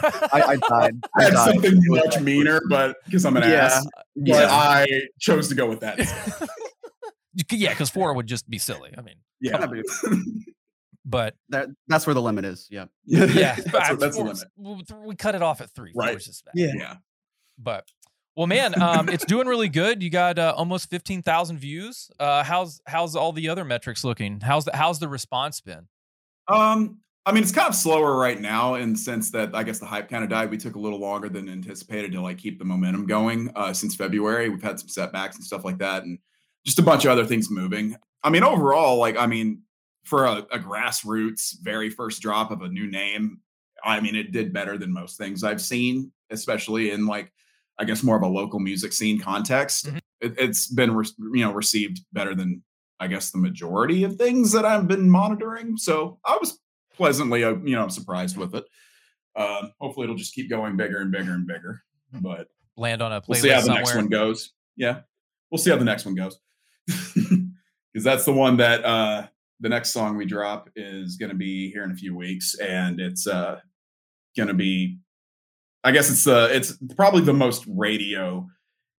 [0.00, 0.94] I, I died.
[1.16, 1.52] I I had died.
[1.54, 3.64] something It much meaner, but because I'm an Yeah.
[3.66, 4.48] ass, but Yeah.
[4.50, 4.86] I
[5.18, 5.98] chose to go with that.
[7.50, 8.92] yeah, because four would just be silly.
[8.96, 9.66] I mean, Yeah,
[11.04, 12.66] but That, that's where the limit is.
[12.70, 12.86] Yeah.
[13.04, 14.24] yeah, that's, what- that's the
[14.56, 15.06] limit.
[15.06, 15.92] We cut it off at three.
[15.94, 16.10] Right.
[16.10, 16.52] Four's just bad.
[16.54, 16.72] Yeah.
[16.76, 16.96] Yeah,
[17.58, 17.88] But
[18.38, 20.00] well, man, um, it's doing really good.
[20.00, 22.08] You got uh, almost fifteen thousand views.
[22.20, 24.40] Uh, how's how's all the other metrics looking?
[24.40, 25.88] How's the how's the response been?
[26.46, 29.80] Um, I mean, it's kind of slower right now in the sense that I guess
[29.80, 30.52] the hype kind of died.
[30.52, 33.96] We took a little longer than anticipated to like keep the momentum going uh, since
[33.96, 34.48] February.
[34.48, 36.20] We've had some setbacks and stuff like that, and
[36.64, 37.96] just a bunch of other things moving.
[38.22, 39.62] I mean, overall, like, I mean,
[40.04, 43.40] for a, a grassroots very first drop of a new name,
[43.82, 47.32] I mean, it did better than most things I've seen, especially in like,
[47.78, 49.86] I guess more of a local music scene context.
[49.86, 50.00] Mhm.
[50.20, 52.62] It, it's been, re- you know, received better than
[53.00, 55.76] I guess the majority of things that I've been monitoring.
[55.76, 56.58] So I was
[56.94, 58.64] pleasantly, uh, you know, surprised with it.
[59.36, 61.80] Um, hopefully, it'll just keep going bigger and bigger and bigger.
[62.12, 63.82] But Land on a playlist we'll see how the somewhere.
[63.84, 64.52] next one goes.
[64.76, 65.00] Yeah,
[65.50, 66.38] we'll see how the next one goes
[66.86, 69.26] because that's the one that uh,
[69.60, 73.00] the next song we drop is going to be here in a few weeks, and
[73.00, 73.60] it's uh,
[74.36, 74.98] going to be.
[75.84, 78.46] I guess it's uh, it's probably the most radio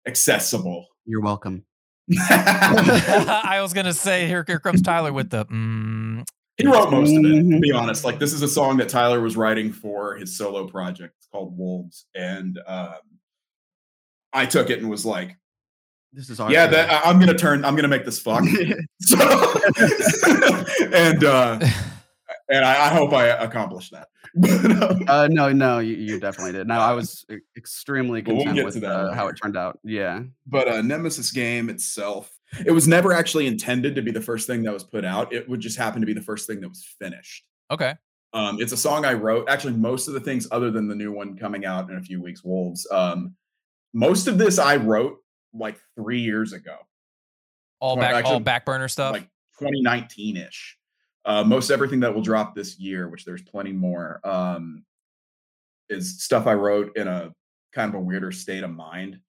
[0.08, 0.86] accessible.
[1.06, 1.66] You're welcome.
[2.30, 5.46] I was gonna say here, here comes Tyler with the.
[5.46, 6.24] Mm,
[6.58, 8.04] He wrote most of it, to be honest.
[8.04, 11.14] Like this is a song that Tyler was writing for his solo project.
[11.18, 12.94] It's called Wolves, and um,
[14.34, 15.38] I took it and was like,
[16.14, 17.64] This is our "Yeah, that I- I'm gonna turn.
[17.66, 18.44] I'm gonna make this fuck."
[19.02, 19.18] so,
[20.94, 21.60] and uh,
[22.50, 24.08] and I, I hope I accomplished that.
[24.36, 26.68] But, um, uh, no, no, you, you definitely did.
[26.68, 27.26] No, I was
[27.58, 29.80] extremely But we'll content get with to that uh, how it turned out.
[29.84, 30.22] Yeah.
[30.46, 32.32] but uh, Nemesis game itself,
[32.64, 35.34] it was never actually intended to be the first thing that was put out.
[35.34, 37.44] It would just happen to be the first thing that was finished.
[37.72, 37.96] okay.
[38.32, 39.50] Um, it's a song I wrote.
[39.50, 42.22] Actually, most of the things other than the new one coming out in a few
[42.22, 42.88] weeks, Wolves.
[42.92, 43.36] Um,
[43.94, 45.18] most of this I wrote
[45.54, 46.76] like three years ago,
[47.80, 49.14] All Well, back, all actually, back burner stuff.
[49.14, 49.24] like
[49.58, 50.78] 2019 ish.
[51.26, 54.84] Uh, most everything that will drop this year, which there's plenty more, um,
[55.90, 57.34] is stuff I wrote in a
[57.74, 59.20] kind of a weirder state of mind.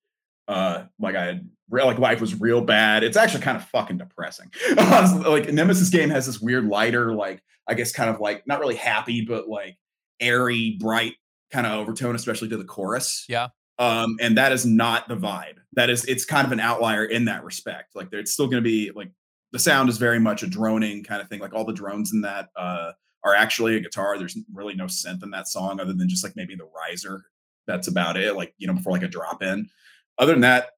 [0.49, 3.05] Uh, like I had real like life was real bad.
[3.05, 4.51] It's actually kind of fucking depressing.
[4.77, 8.77] Like Nemesis game has this weird lighter, like I guess kind of like not really
[8.77, 9.77] happy, but like
[10.21, 11.15] airy, bright
[11.53, 13.25] kind of overtone, especially to the chorus.
[13.29, 13.49] Yeah.
[13.79, 15.57] Um, and that is not the vibe.
[15.73, 17.95] That is, it's kind of an outlier in that respect.
[17.95, 19.11] Like, it's still going to be like
[19.53, 21.41] the sound is very much a droning kind of thing.
[21.41, 22.93] Like all the drones in that uh,
[23.25, 24.17] are actually a guitar.
[24.19, 27.25] There's really no synth in that song other than just like maybe the riser.
[27.67, 28.35] That's about it.
[28.37, 29.69] Like you know, before like a drop in.
[30.19, 30.71] Other than that,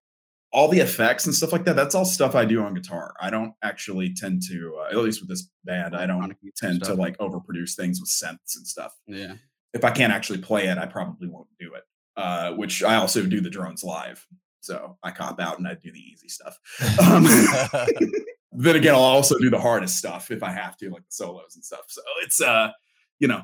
[0.53, 1.77] all the effects and stuff like that.
[1.77, 3.15] That's all stuff I do on guitar.
[3.21, 6.95] I don't actually tend to, uh, at least with this band, I don't tend to
[6.95, 9.35] like overproduce things with synths and stuff Yeah.
[9.73, 11.85] if I can't actually play it, I probably won't do it.
[12.19, 14.27] Uh, which I also do the drones live,
[14.61, 16.59] so I cop out and I do the easy stuff.
[17.03, 17.25] Um,
[18.53, 21.55] then again, I'll also do the hardest stuff if I have to, like the solos
[21.55, 21.85] and stuff.
[21.89, 22.71] So it's uh,
[23.19, 23.43] you know,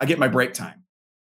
[0.00, 0.84] I get my break time.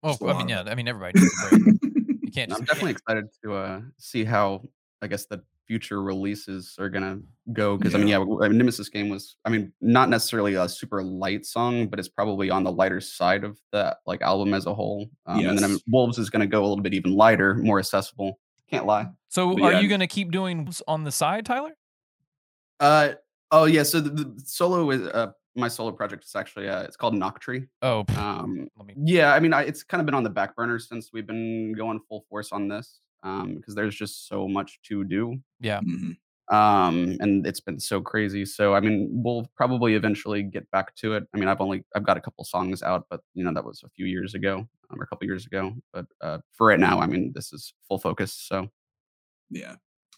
[0.03, 0.63] well, just a I lot mean, yeah.
[0.65, 1.81] I mean, everybody needs a break.
[2.21, 2.51] You can't.
[2.51, 4.61] I'm Just, definitely excited to uh, see how
[5.01, 7.19] I guess the future releases are gonna
[7.53, 10.53] go because I mean, yeah, w- I mean, Nemesis game was I mean not necessarily
[10.55, 14.53] a super light song, but it's probably on the lighter side of the like album
[14.53, 15.09] as a whole.
[15.25, 17.79] Um, And then I mean, Wolves is gonna go a little bit even lighter, more
[17.79, 18.39] accessible.
[18.69, 19.07] Can't lie.
[19.29, 19.79] So, But are yeah.
[19.81, 21.69] you going to keep doing on the side, Tyler?
[22.79, 23.13] Uh
[23.51, 26.97] oh yeah, so the, the solo is uh my solo project is actually uh, it's
[26.97, 27.67] called Noctree.
[27.81, 28.93] Oh, pff, Um, let me.
[29.05, 31.73] yeah, I mean, I, it's kind of been on the back burner since we've been
[31.73, 35.79] going full force on this um, because there's just so much to do, Yeah.
[35.79, 36.17] Mhm.
[36.51, 38.43] um, and it's been so crazy.
[38.45, 41.23] So, I mean, we'll probably eventually get back to it.
[41.33, 43.81] I mean, I've only I've got a couple songs out, but you know that was
[43.85, 45.73] a few years ago um, or a couple years ago.
[45.93, 48.33] But uh, for right now, I mean, this is full focus.
[48.33, 48.67] So,
[49.49, 49.75] Yeah.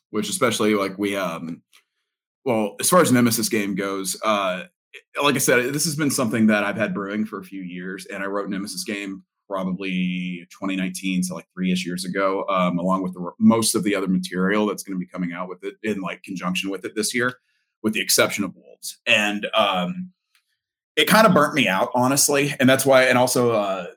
[0.10, 1.62] Which especially like we um
[2.48, 4.64] well, as far as Nemesis game goes, uh
[5.22, 8.06] like I said, this has been something that I've had brewing for a few years,
[8.06, 13.04] and I wrote Nemesis game probably 2019, so like three ish years ago, um, along
[13.04, 15.76] with the, most of the other material that's going to be coming out with it
[15.84, 17.36] in like conjunction with it this year,
[17.84, 18.98] with the exception of Wolves.
[19.06, 20.12] And um,
[20.96, 23.04] it kind of burnt me out, honestly, and that's why.
[23.04, 23.88] And also, uh,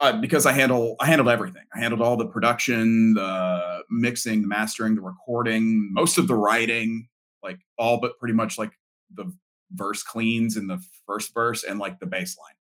[0.00, 1.62] uh, because I handle I handled everything.
[1.74, 7.08] I handled all the production, the mixing, the mastering, the recording, most of the writing,
[7.44, 8.72] like all but pretty much like
[9.14, 9.32] the
[9.72, 12.56] verse cleans in the first verse and like the bass line.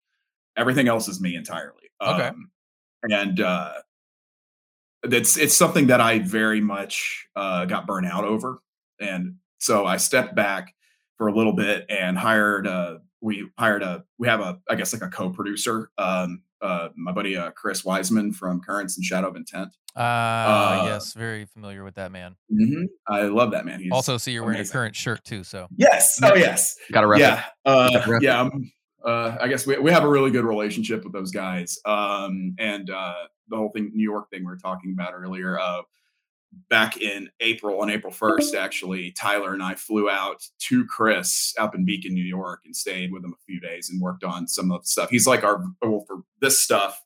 [0.57, 1.91] Everything else is me entirely.
[2.03, 2.29] Okay.
[2.29, 2.51] Um,
[3.05, 3.73] and uh
[5.05, 8.61] that's it's something that I very much uh got burnt out over.
[9.01, 10.75] And so I stepped back
[11.17, 14.93] for a little bit and hired uh we hired a we have a I guess
[14.93, 19.37] like a co-producer um uh my buddy uh Chris Wiseman from Currents and Shadow of
[19.37, 19.77] Intent.
[19.97, 22.35] Ah, Uh, yes, very familiar with that man.
[22.51, 22.85] Mhm.
[23.09, 23.81] I love that man.
[23.81, 24.73] He's Also, see you're wearing amazing.
[24.73, 25.45] a current shirt too.
[25.45, 26.19] So Yes.
[26.23, 26.77] Oh yes.
[26.93, 27.45] got to wrap yeah.
[27.67, 28.41] Uh, Gotta wrap yeah.
[28.41, 28.73] Um,
[29.05, 31.77] uh, I guess we, we have a really good relationship with those guys.
[31.85, 33.15] Um, and uh,
[33.49, 35.83] the whole thing, New York thing we were talking about earlier, uh,
[36.69, 41.75] back in April, on April 1st, actually, Tyler and I flew out to Chris up
[41.75, 44.71] in Beacon, New York, and stayed with him a few days and worked on some
[44.71, 45.11] of the stuff.
[45.11, 47.01] He's like our, well, for this stuff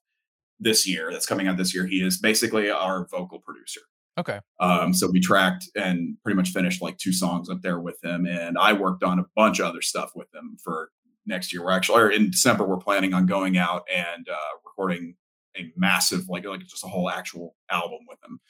[0.58, 3.82] this year that's coming out this year, he is basically our vocal producer.
[4.18, 8.02] okay, Um, so we tracked and pretty much finished like two songs up there with
[8.02, 10.90] him, and I worked on a bunch of other stuff with him for
[11.26, 11.62] next year.
[11.64, 15.16] We're actually, or in December, we're planning on going out and uh, recording
[15.56, 18.40] a massive, like, like just a whole actual album with him.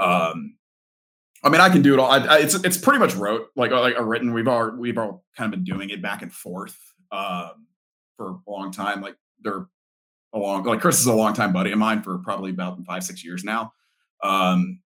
[0.00, 0.56] Um,
[1.42, 2.10] I mean, I can do it all.
[2.10, 4.32] I, I, it's it's pretty much wrote like like a written.
[4.32, 6.76] We've all we've all kind of been doing it back and forth
[7.12, 7.66] um,
[8.16, 9.00] for a long time.
[9.00, 9.66] Like they're
[10.32, 13.04] a long like Chris is a long time buddy of mine for probably about five
[13.04, 13.72] six years now.
[14.22, 14.80] Um,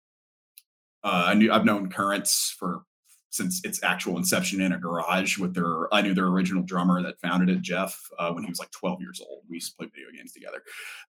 [1.02, 2.82] uh, I knew I've known Currents for
[3.30, 5.92] since its actual inception in a garage with their.
[5.92, 9.00] I knew their original drummer that founded it, Jeff, uh, when he was like 12
[9.00, 9.42] years old.
[9.48, 10.62] We used to play video games together,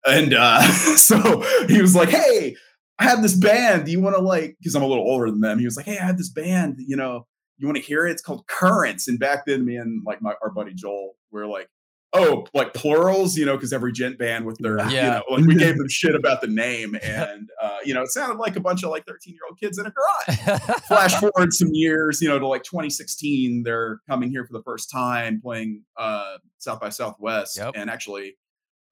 [0.05, 0.61] and uh,
[0.95, 2.55] so he was like, "Hey,
[2.99, 3.85] I have this band.
[3.85, 5.59] Do you want to like?" Because I'm a little older than them.
[5.59, 6.75] He was like, "Hey, I have this band.
[6.79, 7.25] You know,
[7.57, 8.11] you want to hear it?
[8.11, 11.69] It's called Currents." And back then, me and like my our buddy Joel were like.
[12.15, 15.09] Oh, like plurals, you know, because every djent band with their, you Yeah.
[15.27, 18.37] know, like we gave them shit about the name, and uh, you know, it sounded
[18.37, 21.69] like a bunch of like 13 year old kids in a garage flash forward some
[21.73, 26.37] years, you know, to like 2016, they're coming here for the first time playing uh
[26.59, 27.57] South by Southwest.
[27.57, 27.71] Yep.
[27.75, 28.37] And actually,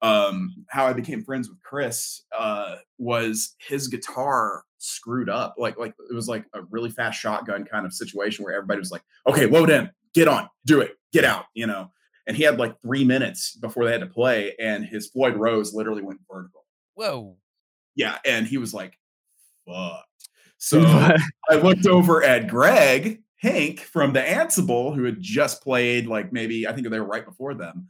[0.01, 5.55] um, how I became friends with Chris uh was his guitar screwed up.
[5.57, 8.91] Like, like it was like a really fast shotgun kind of situation where everybody was
[8.91, 11.91] like, okay, load in, get on, do it, get out, you know.
[12.27, 15.73] And he had like three minutes before they had to play, and his Floyd Rose
[15.73, 16.65] literally went vertical.
[16.93, 17.37] Whoa.
[17.95, 18.97] Yeah, and he was like,
[19.67, 20.05] fuck.
[20.57, 20.81] So
[21.49, 26.67] I looked over at Greg Hank from the Ansible, who had just played like maybe
[26.67, 27.89] I think they were right before them.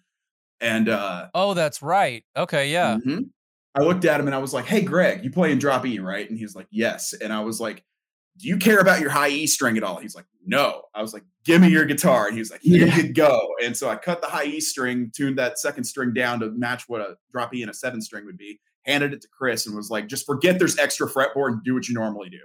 [0.61, 2.23] And uh Oh, that's right.
[2.37, 2.97] Okay, yeah.
[3.05, 3.29] mhm.
[3.75, 5.99] I looked at him and I was like, Hey Greg, you play in drop E,
[5.99, 6.29] right?
[6.29, 7.13] And he's like, Yes.
[7.13, 7.83] And I was like,
[8.37, 9.97] Do you care about your high E string at all?
[9.97, 10.83] He's like, No.
[10.93, 12.25] I was like, Give me your guitar.
[12.27, 12.95] And he was like, Here Yeah.
[12.97, 13.49] you go.
[13.63, 16.83] And so I cut the high E string, tuned that second string down to match
[16.87, 19.75] what a drop E and a seven string would be, handed it to Chris and
[19.75, 22.39] was like, just forget there's extra fretboard and do what you normally do.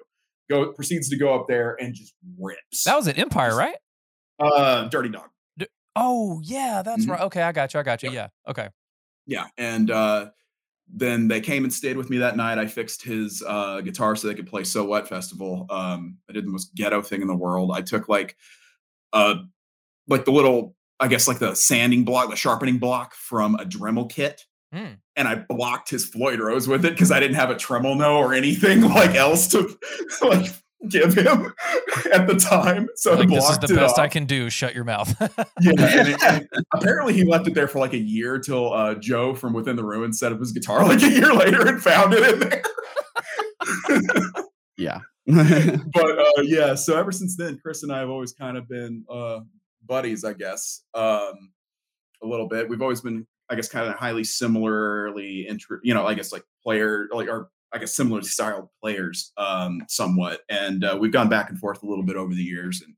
[0.49, 2.85] Go proceeds to go up there and just rips.
[2.85, 3.77] That was an Empire, right?
[4.39, 5.29] uh Dirty Dog.
[5.97, 7.11] Oh, yeah, that's Mhm.
[7.11, 7.21] right.
[7.23, 7.81] Okay, I got you.
[7.81, 8.11] I got you.
[8.11, 8.15] Yep.
[8.15, 8.51] Yeah.
[8.51, 8.69] Okay.
[9.27, 9.47] Yeah.
[9.59, 10.31] And uh
[10.89, 12.59] then they came and stayed with me that night.
[12.59, 15.67] I fixed his uh guitar so they could play So What Festival.
[15.71, 17.73] Um I did the most ghetto thing in the world.
[17.75, 18.37] I took like
[19.13, 19.37] uh
[20.07, 24.09] like the little I guess like the sanding block, the sharpening block from a Dremel
[24.11, 24.45] kit.
[24.73, 24.95] Hmm.
[25.17, 28.35] And I blocked his Floyd Rose with it because I didn't have a tremolo or
[28.35, 29.77] anything like else to
[30.23, 30.53] like
[30.89, 31.53] give him
[32.13, 32.89] at the time.
[32.97, 34.51] So I Like, this is the it best I can do.
[34.51, 35.15] Shut your mouth.
[35.61, 38.95] Yeah, and, it- and apparently he left it there for like a year till uh,
[38.95, 42.13] Joe from Within the Ruins set up his guitar like a year later and found
[42.15, 42.63] it in there.
[44.77, 45.01] yeah.
[45.27, 49.05] but uh, yeah, so ever since then, Chris and I have always kind of been
[49.11, 49.41] uh,
[49.85, 51.51] buddies, I guess, um,
[52.23, 52.69] a little bit.
[52.69, 56.45] We've always been, I guess, kind of highly similarly, intro- you know, I guess like
[56.63, 61.51] player, like our, I guess, similar styled players, um, somewhat, and uh, we've gone back
[61.51, 62.95] and forth a little bit over the years, and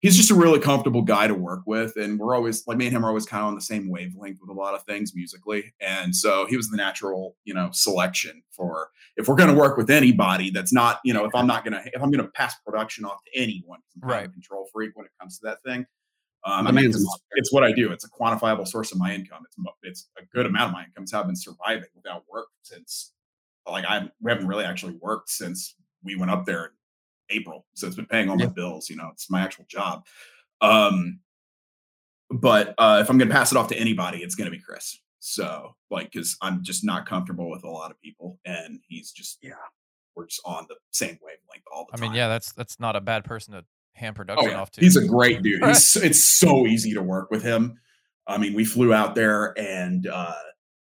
[0.00, 1.96] he's just a really comfortable guy to work with.
[1.96, 4.38] And we're always like me and him are always kind of on the same wavelength
[4.40, 5.74] with a lot of things musically.
[5.80, 9.76] And so he was the natural, you know, selection for if we're going to work
[9.76, 12.30] with anybody that's not, you know, if I'm not going to, if I'm going to
[12.30, 14.32] pass production off to anyone, right.
[14.32, 15.86] control freak when it comes to that thing.
[16.44, 17.90] Um, I mean, it's, it's, what I do.
[17.90, 19.42] It's a quantifiable source of my income.
[19.44, 21.04] It's it's a good amount of my income.
[21.06, 23.12] So I've been surviving without work since,
[23.72, 26.70] like, I we haven't really actually worked since we went up there in
[27.30, 27.66] April.
[27.74, 28.46] So it's been paying all yeah.
[28.46, 28.88] my bills.
[28.88, 30.04] You know, it's my actual job.
[30.60, 31.20] Um,
[32.30, 34.62] but uh, if I'm going to pass it off to anybody, it's going to be
[34.62, 35.00] Chris.
[35.20, 39.38] So like, because I'm just not comfortable with a lot of people, and he's just
[39.42, 39.52] yeah,
[40.14, 42.04] we're just on the same wavelength all the I time.
[42.04, 43.64] I mean, yeah, that's that's not a bad person to
[43.94, 44.60] hand oh, production oh, yeah.
[44.60, 44.80] off to.
[44.80, 45.64] He's a great dude.
[45.64, 47.78] He's, it's so easy to work with him.
[48.26, 50.34] I mean, we flew out there and uh,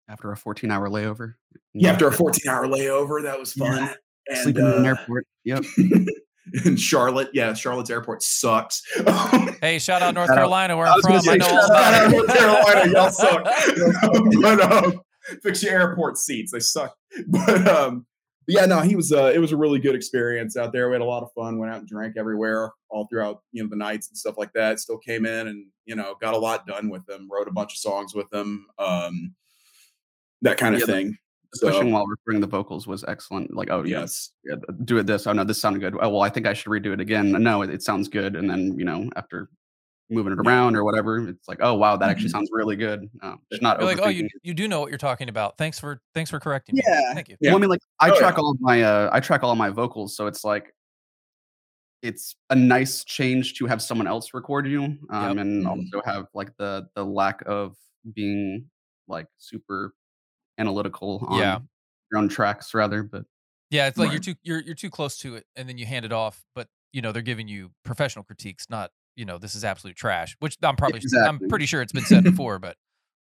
[0.07, 1.35] after a 14 hour layover.
[1.73, 3.77] Yeah, after a 14 hour layover, that was fun.
[3.77, 3.93] Yeah.
[4.27, 5.27] And, Sleeping uh, in an airport.
[5.43, 5.63] Yep.
[6.65, 7.29] in Charlotte.
[7.33, 8.81] Yeah, Charlotte's airport sucks.
[9.61, 11.19] hey, shout out North Carolina, where I'm from.
[11.21, 12.11] Say, I know all about.
[12.11, 13.43] North Carolina, y'all suck.
[14.41, 15.01] but um,
[15.43, 16.95] fix your airport seats; they suck.
[17.27, 18.05] But um,
[18.47, 19.11] yeah, no, he was.
[19.11, 20.89] Uh, it was a really good experience out there.
[20.89, 21.57] We had a lot of fun.
[21.57, 24.79] Went out and drank everywhere, all throughout you know the nights and stuff like that.
[24.79, 27.27] Still came in and you know got a lot done with them.
[27.31, 28.67] Wrote a bunch of songs with them.
[28.77, 29.33] Um,
[30.45, 31.17] that kind of yeah, thing
[31.61, 33.53] pushing while recording the vocals was excellent.
[33.53, 35.27] Like, oh yes, yeah, do it this.
[35.27, 35.95] Oh no, this sounded good.
[36.01, 37.31] Oh well, I think I should redo it again.
[37.31, 38.35] No, it, it sounds good.
[38.35, 39.49] And then you know after
[40.09, 42.37] moving it around or whatever, it's like, oh wow, that actually mm-hmm.
[42.37, 43.09] sounds really good.
[43.21, 45.57] Um, it's not like, oh, you you do know what you're talking about.
[45.57, 46.75] Thanks for thanks for correcting.
[46.77, 47.05] Yeah, me.
[47.13, 47.37] thank you.
[47.39, 47.51] Yeah.
[47.51, 48.41] Well, I mean, like I oh, track yeah.
[48.41, 50.73] all of my uh, I track all of my vocals, so it's like
[52.01, 55.37] it's a nice change to have someone else record you, um, yep.
[55.37, 55.67] and mm-hmm.
[55.67, 57.75] also have like the the lack of
[58.13, 58.65] being
[59.07, 59.93] like super
[60.57, 61.59] analytical on yeah.
[62.11, 63.23] your own tracks rather but
[63.69, 66.05] yeah it's like you're too you're you're too close to it and then you hand
[66.05, 69.63] it off but you know they're giving you professional critiques not you know this is
[69.63, 71.27] absolute trash which i'm probably exactly.
[71.27, 72.77] i'm pretty sure it's been said before but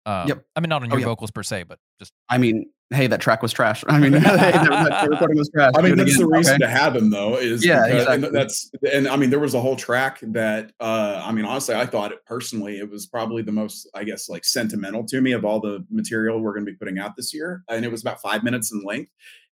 [0.06, 0.44] um, yep.
[0.56, 2.12] I mean, not on oh, your oh, vocals per se, but just.
[2.28, 3.84] I mean, hey, that track was trash.
[3.88, 5.72] I mean, the recording was trash.
[5.76, 6.64] I mean, that's the reason okay.
[6.64, 8.26] to have him, though, is yeah, because, exactly.
[8.26, 11.74] and that's and I mean, there was a whole track that uh, I mean, honestly,
[11.74, 15.32] I thought it personally, it was probably the most, I guess, like sentimental to me
[15.32, 18.02] of all the material we're going to be putting out this year, and it was
[18.02, 19.10] about five minutes in length.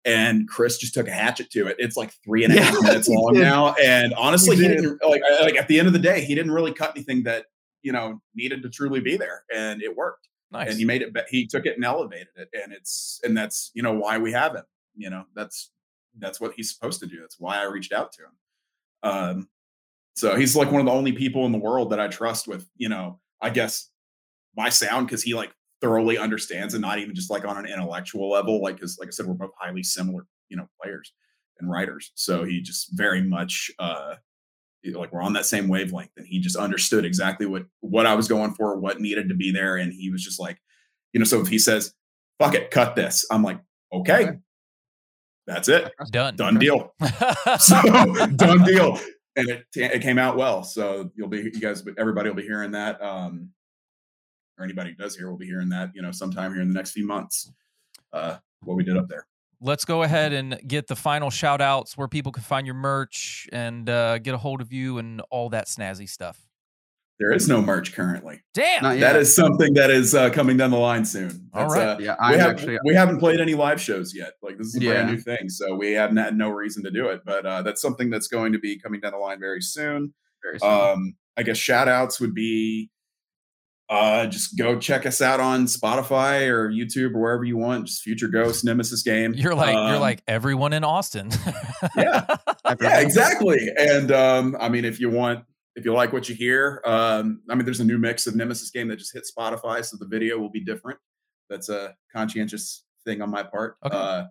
[0.05, 1.77] And Chris just took a hatchet to it.
[1.79, 5.01] It's like three and a half yeah, minutes long now, and honestly, he, he didn't
[5.09, 7.47] like like at the end of the day, he didn't really cut anything that
[7.83, 10.29] you know needed to truly be there, and it worked.
[10.53, 10.71] Nice.
[10.71, 11.17] And he made it.
[11.29, 14.55] He took it and elevated it, and it's and that's you know why we have
[14.55, 14.65] him.
[14.95, 15.71] You know that's
[16.19, 17.21] that's what he's supposed to do.
[17.21, 19.11] That's why I reached out to him.
[19.11, 19.49] Um,
[20.15, 22.69] so he's like one of the only people in the world that I trust with
[22.77, 23.89] you know I guess
[24.57, 28.31] my sound because he like thoroughly understands and not even just like on an intellectual
[28.31, 28.63] level.
[28.63, 31.13] Like because like I said, we're both highly similar you know players
[31.61, 32.13] and writers.
[32.15, 34.17] So he just very much uh
[34.85, 38.29] like we're on that same wavelength and he just understood exactly what what I was
[38.29, 40.59] going for, what needed to be there and he was just like,
[41.13, 41.95] you know, so if he says,
[42.39, 43.61] "Fuck it, cut this." I'm like,
[43.93, 44.39] "Okay." okay.
[45.47, 45.93] That's it.
[46.11, 46.37] Done.
[46.37, 46.95] Done deal.
[47.59, 47.83] so,
[48.37, 48.99] done deal.
[49.35, 50.63] And it it came out well.
[50.63, 53.51] So you'll be you guys everybody will be hearing that um
[54.59, 56.75] or anybody who does hear will be hearing that, you know, sometime here in the
[56.75, 57.51] next few months.
[58.13, 59.27] Uh what we did up there
[59.63, 63.49] let's go ahead and get the final shout outs where people can find your merch
[63.53, 66.39] and uh, get a hold of you and all that snazzy stuff.
[67.19, 68.43] There is no merch currently.
[68.53, 71.49] Damn, that is something that is uh, coming down the line soon.
[71.55, 74.33] That's, all right, uh, yeah, we, have, actually, we haven't played any live shows yet.
[74.43, 74.93] Like this is a yeah.
[74.93, 77.21] brand new thing, so we have had no reason to do it.
[77.25, 80.13] But uh, that's something that's going to be coming down the line very soon.
[80.43, 80.69] Very soon.
[80.69, 82.91] Um, I guess shout outs would be
[83.93, 87.87] uh, just go check us out on Spotify or YouTube or wherever you want.
[87.87, 89.35] Just Future Ghost Nemesis game.
[89.37, 91.31] You're like um, you're like everyone in Austin.
[91.97, 92.25] yeah,
[92.81, 93.69] yeah, exactly.
[93.77, 95.45] And um, I mean, if you want,
[95.77, 98.71] if you like what you hear, um, I mean, there's a new mix of Nemesis
[98.71, 100.99] game that just hit Spotify, so the video will be different.
[101.51, 103.77] That's a conscientious thing on my part.
[103.85, 103.95] Okay.
[103.95, 104.25] Uh,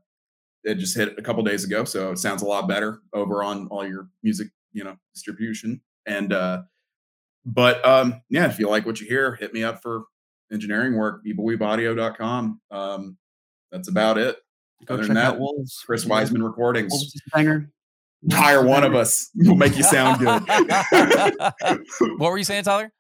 [0.64, 3.68] it just hit a couple days ago, so it sounds a lot better over on
[3.68, 5.82] all your music, you know, distribution.
[6.08, 6.64] And uh,
[7.46, 10.04] but um, yeah, if you like what you hear, hit me up for
[10.52, 12.62] engineering work, evilweebaudio.com.
[12.70, 13.18] Um,
[13.72, 14.38] that's about it.
[14.86, 15.84] Go Other check that, out Wolves.
[15.86, 16.92] Chris Wiseman Recordings.
[16.92, 17.70] Wolves
[18.32, 19.32] Hire one of us.
[19.36, 20.44] We'll make you sound good.
[22.18, 22.92] what were you saying, Tyler?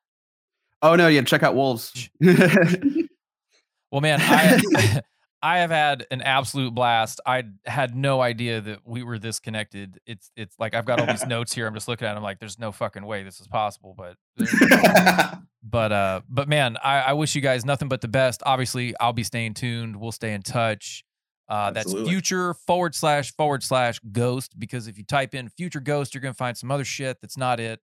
[0.81, 2.09] Oh no, yeah, check out Wolves.
[2.19, 5.01] well, man, I
[5.43, 7.19] I have had an absolute blast.
[7.25, 9.99] I had no idea that we were this connected.
[10.05, 11.65] It's it's like I've got all these notes here.
[11.67, 13.95] I'm just looking at them like there's no fucking way this is possible.
[13.97, 14.17] But
[15.63, 18.43] but uh but man, I, I wish you guys nothing but the best.
[18.45, 19.95] Obviously, I'll be staying tuned.
[19.95, 21.03] We'll stay in touch.
[21.49, 26.13] Uh, that's future forward slash forward slash ghost because if you type in future ghost,
[26.13, 27.79] you're gonna find some other shit that's not it.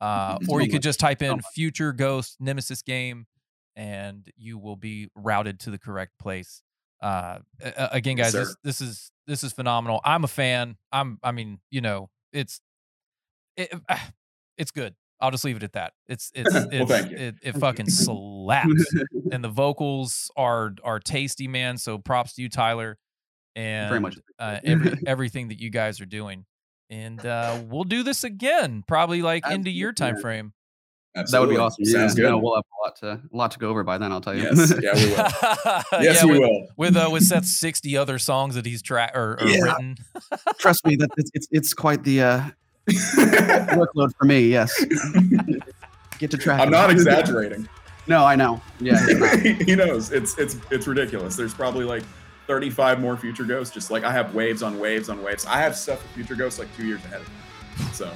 [0.00, 1.40] uh, or you could just type in.
[1.54, 3.26] Future Ghost Nemesis game,
[3.76, 6.62] and you will be routed to the correct place.
[7.04, 7.38] Uh,
[7.92, 10.00] again, Yes, guys, this this is this is phenomenal.
[10.04, 10.76] I'm a fan.
[10.90, 11.18] I'm.
[11.22, 12.60] I mean, you know, it's
[13.58, 14.10] it, ah,
[14.56, 14.94] it's good.
[15.20, 15.92] I'll just leave it at that.
[16.08, 18.94] It's it's Well, it's it, it fucking slaps,
[19.30, 21.76] and the vocals are are tasty, man.
[21.76, 22.98] So props to you, Tyler,
[23.54, 26.46] and Very much uh, every everything that you guys are doing.
[26.90, 30.22] And uh, we'll do this again, probably like into your time man.
[31.14, 31.26] Frame.
[31.30, 31.84] That would be awesome.
[31.84, 32.30] Sounds yeah, good.
[32.30, 34.12] No, we'll have a lot to a lot to go over by then.
[34.12, 34.42] I'll tell you.
[34.42, 35.16] yes, yeah, we will.
[36.02, 36.66] Yes, yeah, we with, will.
[36.76, 39.60] with uh, with Seth's sixty other songs that he's tra- or, or Yeah.
[39.64, 39.96] written.
[40.58, 42.42] Trust me, that it's, it's it's quite the uh,
[42.88, 44.48] workload for me.
[44.48, 44.72] Yes.
[46.18, 46.60] Get to track.
[46.60, 46.70] I'm it.
[46.72, 47.68] not exaggerating.
[48.06, 48.60] No, I know.
[48.80, 49.04] Yeah.
[49.40, 51.36] he knows it's it's it's ridiculous.
[51.36, 52.02] There's probably like
[52.46, 53.72] 35 more future ghosts.
[53.72, 55.46] Just like I have waves on waves on waves.
[55.46, 57.84] I have stuff with future ghosts like two years ahead of me.
[57.92, 58.10] So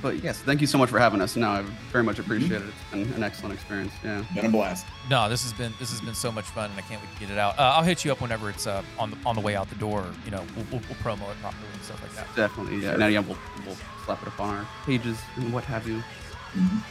[0.00, 1.36] But yes, thank you so much for having us.
[1.36, 2.22] No, I very much Mm-hmm.
[2.32, 2.68] appreciate it.
[2.68, 3.92] It's been an excellent experience.
[4.04, 4.24] Yeah.
[4.34, 4.86] been a blast.
[5.10, 7.20] No, this has been this has been so much fun, and I can't wait to
[7.20, 7.58] get it out.
[7.58, 9.74] Uh, I'll hit you up whenever it's uh, on the on the way out the
[9.76, 10.06] door.
[10.24, 12.26] You know, we'll, we'll, we'll promo it properly and stuff like that.
[12.36, 12.76] Definitely.
[12.76, 12.90] Yeah.
[12.90, 12.98] Sure.
[12.98, 16.02] Now, yeah, we'll, we'll slap it up on our pages and what have you.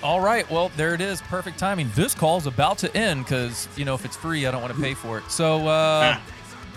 [0.01, 1.91] All right, well there it is, perfect timing.
[1.93, 4.81] This call's about to end because you know if it's free, I don't want to
[4.81, 5.29] pay for it.
[5.29, 6.17] So uh,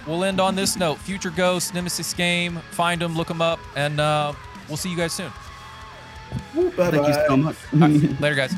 [0.06, 0.98] we'll end on this note.
[0.98, 4.34] Future Ghost, Nemesis game, find them, look them up, and uh,
[4.68, 5.32] we'll see you guys soon.
[6.54, 7.56] Thank you so much.
[7.72, 8.54] All right, later, guys.